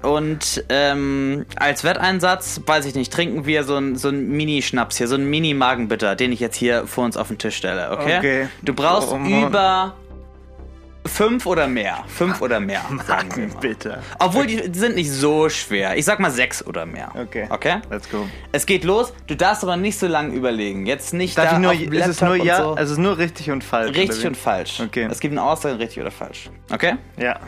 Und 0.01 0.63
ähm, 0.69 1.45
als 1.57 1.83
Wetteinsatz, 1.83 2.61
weiß 2.65 2.85
ich 2.85 2.95
nicht, 2.95 3.13
trinken 3.13 3.45
wir 3.45 3.63
so 3.63 3.75
ein, 3.75 3.95
so 3.95 4.09
ein 4.09 4.29
Mini-Schnaps 4.29 4.97
hier, 4.97 5.07
so 5.07 5.15
ein 5.15 5.29
Mini-Magenbitter, 5.29 6.15
den 6.15 6.31
ich 6.31 6.39
jetzt 6.39 6.55
hier 6.55 6.87
vor 6.87 7.05
uns 7.05 7.17
auf 7.17 7.27
den 7.27 7.37
Tisch 7.37 7.55
stelle, 7.55 7.91
okay? 7.91 8.17
Okay. 8.17 8.47
Du 8.63 8.73
brauchst 8.73 9.11
Oh, 9.11 9.17
über 9.17 9.93
fünf 11.05 11.45
oder 11.45 11.67
mehr. 11.67 11.99
Fünf 12.07 12.41
oder 12.41 12.59
mehr. 12.59 12.81
Bitte. 13.59 14.01
Obwohl, 14.17 14.47
die 14.47 14.71
sind 14.77 14.95
nicht 14.95 15.11
so 15.11 15.49
schwer. 15.49 15.97
Ich 15.97 16.05
sag 16.05 16.19
mal 16.19 16.31
sechs 16.31 16.65
oder 16.65 16.87
mehr. 16.87 17.11
Okay. 17.15 17.47
Okay? 17.49 17.81
Let's 17.91 18.09
go. 18.09 18.27
Es 18.51 18.65
geht 18.65 18.83
los. 18.83 19.13
Du 19.27 19.35
darfst 19.35 19.63
aber 19.63 19.77
nicht 19.77 19.99
so 19.99 20.07
lange 20.07 20.33
überlegen. 20.33 20.87
Jetzt 20.87 21.13
nicht 21.13 21.37
Darf 21.37 21.49
da 21.49 21.55
ich 21.57 21.61
nur, 21.61 21.71
auf 21.71 21.79
ist 21.79 22.07
es 22.07 22.21
nur 22.21 22.35
ja, 22.37 22.57
so. 22.57 22.69
also 22.71 22.83
es 22.83 22.91
ist 22.91 22.97
nur 22.97 23.17
richtig 23.19 23.51
und 23.51 23.63
falsch. 23.63 23.95
Richtig 23.95 24.25
und 24.25 24.37
falsch. 24.37 24.79
Okay. 24.79 25.07
Es 25.11 25.19
gibt 25.19 25.31
eine 25.33 25.43
Aussage 25.43 25.77
richtig 25.77 26.01
oder 26.01 26.11
falsch. 26.11 26.49
Okay? 26.71 26.95
Ja. 27.17 27.39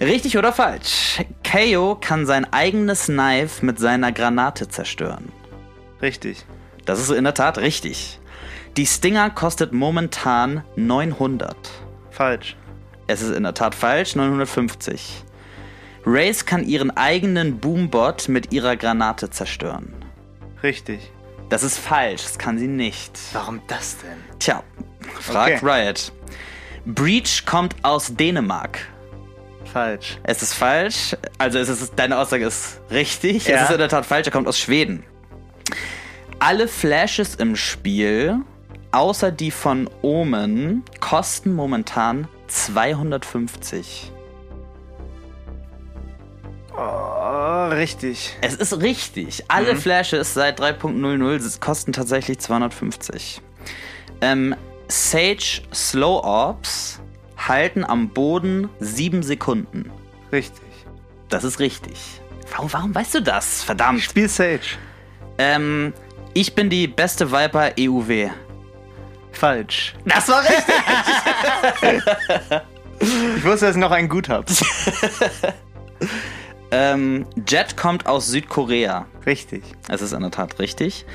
Richtig 0.00 0.36
oder 0.36 0.52
falsch? 0.52 1.20
KO 1.44 1.96
kann 2.00 2.26
sein 2.26 2.52
eigenes 2.52 3.06
Knife 3.06 3.64
mit 3.64 3.78
seiner 3.78 4.12
Granate 4.12 4.68
zerstören. 4.68 5.30
Richtig. 6.00 6.44
Das 6.84 6.98
ist 7.00 7.10
in 7.10 7.24
der 7.24 7.34
Tat 7.34 7.58
richtig. 7.58 8.18
Die 8.76 8.86
Stinger 8.86 9.30
kostet 9.30 9.72
momentan 9.72 10.64
900. 10.76 11.56
Falsch. 12.10 12.56
Es 13.06 13.22
ist 13.22 13.36
in 13.36 13.42
der 13.42 13.54
Tat 13.54 13.74
falsch, 13.74 14.16
950. 14.16 15.24
Race 16.04 16.46
kann 16.46 16.64
ihren 16.64 16.90
eigenen 16.96 17.58
Boombot 17.58 18.28
mit 18.28 18.52
ihrer 18.52 18.76
Granate 18.76 19.30
zerstören. 19.30 19.92
Richtig. 20.62 21.12
Das 21.48 21.62
ist 21.62 21.78
falsch, 21.78 22.22
das 22.22 22.38
kann 22.38 22.58
sie 22.58 22.66
nicht. 22.66 23.18
Warum 23.32 23.60
das 23.68 23.98
denn? 23.98 24.38
Tja, 24.38 24.62
fragt 25.20 25.62
Okay. 25.62 25.84
Riot. 25.86 26.12
Breach 26.86 27.44
kommt 27.46 27.76
aus 27.82 28.16
Dänemark. 28.16 28.78
Falsch. 29.72 30.18
Es 30.22 30.42
ist 30.42 30.52
falsch. 30.52 31.16
Also 31.38 31.58
es 31.58 31.68
ist, 31.68 31.94
deine 31.96 32.18
Aussage 32.18 32.44
ist 32.44 32.80
richtig. 32.90 33.46
Ja. 33.46 33.56
Es 33.56 33.62
ist 33.64 33.70
in 33.70 33.78
der 33.78 33.88
Tat 33.88 34.04
falsch. 34.04 34.26
Er 34.26 34.32
kommt 34.32 34.46
aus 34.46 34.58
Schweden. 34.58 35.04
Alle 36.38 36.68
Flashes 36.68 37.36
im 37.36 37.56
Spiel, 37.56 38.40
außer 38.90 39.32
die 39.32 39.50
von 39.50 39.88
Omen, 40.02 40.84
kosten 41.00 41.54
momentan 41.54 42.28
250. 42.48 44.12
Oh, 46.76 47.68
richtig. 47.68 48.36
Es 48.40 48.54
ist 48.54 48.80
richtig. 48.80 49.44
Alle 49.48 49.76
Flashes 49.76 50.34
seit 50.34 50.60
3.00 50.60 51.60
kosten 51.60 51.92
tatsächlich 51.92 52.38
250. 52.38 53.40
Ähm, 54.20 54.54
Sage 54.88 55.62
Slow 55.72 56.22
Orbs 56.22 57.01
halten 57.48 57.84
am 57.84 58.08
Boden 58.08 58.68
7 58.80 59.22
Sekunden. 59.22 59.90
Richtig. 60.30 60.62
Das 61.28 61.44
ist 61.44 61.60
richtig. 61.60 62.20
Warum, 62.50 62.72
warum 62.72 62.94
weißt 62.94 63.14
du 63.14 63.22
das? 63.22 63.62
Verdammt. 63.62 64.00
Spiel 64.00 64.28
Sage. 64.28 64.60
Ähm, 65.38 65.92
ich 66.34 66.54
bin 66.54 66.70
die 66.70 66.86
beste 66.86 67.32
Viper 67.32 67.72
EUW. 67.78 68.30
Falsch. 69.32 69.94
Das 70.04 70.28
war 70.28 70.42
richtig. 70.42 70.74
Ich 73.02 73.44
wusste, 73.44 73.66
dass 73.66 73.74
ich 73.74 73.80
noch 73.80 73.90
einen 73.90 74.08
gut 74.08 74.28
habe. 74.28 74.46
ähm, 76.70 77.26
Jet 77.48 77.76
kommt 77.76 78.06
aus 78.06 78.28
Südkorea. 78.28 79.06
Richtig. 79.26 79.62
Es 79.88 80.02
ist 80.02 80.12
in 80.12 80.20
der 80.20 80.30
Tat 80.30 80.58
richtig. 80.58 81.06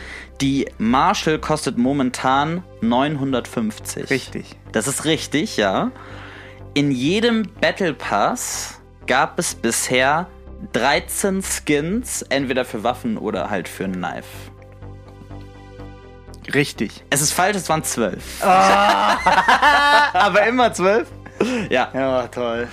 Die 0.41 0.69
Marshall 0.77 1.39
kostet 1.39 1.77
momentan 1.77 2.63
950. 2.81 4.09
Richtig. 4.09 4.55
Das 4.71 4.87
ist 4.87 5.05
richtig, 5.05 5.57
ja. 5.57 5.91
In 6.73 6.91
jedem 6.91 7.43
Battle 7.59 7.93
Pass 7.93 8.79
gab 9.07 9.39
es 9.39 9.55
bisher 9.55 10.27
13 10.73 11.43
Skins, 11.43 12.21
entweder 12.23 12.65
für 12.65 12.83
Waffen 12.83 13.17
oder 13.17 13.49
halt 13.49 13.67
für 13.67 13.85
ein 13.85 13.93
Knife. 13.93 14.27
Richtig. 16.53 17.03
Es 17.09 17.21
ist 17.21 17.33
falsch, 17.33 17.57
es 17.57 17.67
waren 17.67 17.83
12. 17.83 18.43
Aber 20.13 20.47
immer 20.47 20.71
zwölf? 20.73 21.07
Ja. 21.69 21.89
Ja, 21.93 22.27
toll. 22.27 22.67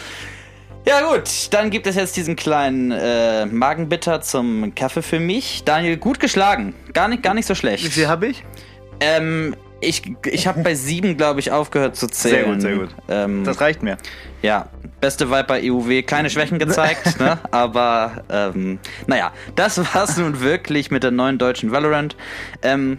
Ja 0.86 1.00
gut, 1.10 1.52
dann 1.52 1.70
gibt 1.70 1.86
es 1.86 1.96
jetzt 1.96 2.16
diesen 2.16 2.36
kleinen 2.36 2.90
äh, 2.90 3.46
Magenbitter 3.46 4.20
zum 4.20 4.74
Kaffee 4.74 5.00
für 5.02 5.18
mich. 5.18 5.62
Daniel, 5.64 5.96
gut 5.96 6.20
geschlagen. 6.20 6.74
Gar 6.92 7.08
nicht, 7.08 7.22
gar 7.22 7.32
nicht 7.34 7.46
so 7.46 7.54
schlecht. 7.54 7.84
Wie 7.84 7.88
viel 7.90 8.06
habe 8.08 8.26
ich? 8.26 8.44
Ähm, 9.00 9.56
ich 9.80 10.02
ich 10.26 10.46
habe 10.46 10.62
bei 10.62 10.74
sieben, 10.74 11.16
glaube 11.16 11.40
ich, 11.40 11.50
aufgehört 11.50 11.96
zu 11.96 12.06
zählen. 12.06 12.34
Sehr 12.34 12.44
gut, 12.44 12.60
sehr 12.60 12.76
gut. 12.76 12.88
Ähm, 13.08 13.44
Das 13.44 13.60
reicht 13.60 13.82
mir. 13.82 13.96
ja, 14.42 14.68
beste 15.00 15.30
Viper 15.30 15.54
EUW, 15.62 16.02
kleine 16.02 16.28
Schwächen 16.30 16.58
gezeigt, 16.58 17.18
ne? 17.20 17.38
aber 17.50 18.22
ähm, 18.30 18.78
naja, 19.06 19.32
das 19.56 19.78
war's 19.94 20.16
nun 20.18 20.40
wirklich 20.40 20.90
mit 20.90 21.02
der 21.02 21.10
neuen 21.10 21.38
deutschen 21.38 21.72
Valorant. 21.72 22.14
Ähm, 22.62 22.98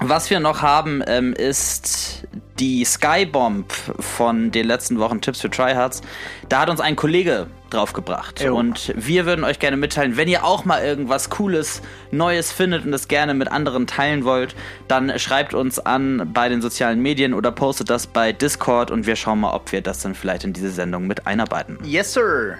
was 0.00 0.28
wir 0.28 0.40
noch 0.40 0.60
haben, 0.60 1.02
ähm, 1.06 1.32
ist 1.32 2.26
die 2.58 2.84
Skybomb 2.84 3.72
von 4.00 4.50
den 4.50 4.66
letzten 4.66 4.98
Wochen 4.98 5.20
Tipps 5.20 5.40
für 5.40 5.50
Tryhards, 5.50 6.02
da 6.48 6.60
hat 6.60 6.70
uns 6.70 6.80
ein 6.80 6.96
Kollege 6.96 7.46
draufgebracht. 7.70 8.40
Jo. 8.40 8.56
Und 8.56 8.94
wir 8.96 9.26
würden 9.26 9.44
euch 9.44 9.58
gerne 9.58 9.76
mitteilen, 9.76 10.16
wenn 10.16 10.28
ihr 10.28 10.44
auch 10.44 10.64
mal 10.64 10.82
irgendwas 10.82 11.30
Cooles, 11.30 11.82
Neues 12.10 12.52
findet 12.52 12.84
und 12.84 12.92
es 12.92 13.08
gerne 13.08 13.34
mit 13.34 13.50
anderen 13.50 13.86
teilen 13.86 14.24
wollt, 14.24 14.54
dann 14.88 15.18
schreibt 15.18 15.54
uns 15.54 15.78
an 15.78 16.30
bei 16.32 16.48
den 16.48 16.62
sozialen 16.62 17.00
Medien 17.00 17.34
oder 17.34 17.52
postet 17.52 17.90
das 17.90 18.06
bei 18.06 18.32
Discord 18.32 18.90
und 18.90 19.06
wir 19.06 19.16
schauen 19.16 19.40
mal, 19.40 19.52
ob 19.52 19.72
wir 19.72 19.80
das 19.80 20.00
dann 20.02 20.14
vielleicht 20.14 20.44
in 20.44 20.52
diese 20.52 20.70
Sendung 20.70 21.06
mit 21.06 21.26
einarbeiten. 21.26 21.78
Yes, 21.84 22.12
sir. 22.12 22.58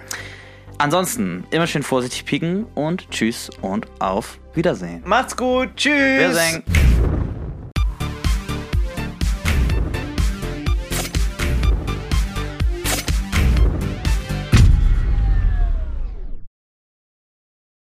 Ansonsten 0.77 1.45
immer 1.49 1.65
schön 1.65 1.81
vorsichtig 1.83 2.25
pieken 2.25 2.65
und 2.75 3.09
tschüss 3.09 3.49
und 3.61 3.87
auf 3.99 4.37
Wiedersehen. 4.53 5.01
Macht's 5.05 5.35
gut. 5.35 5.69
Tschüss. 5.75 6.19
Wiedersehen. 6.19 6.63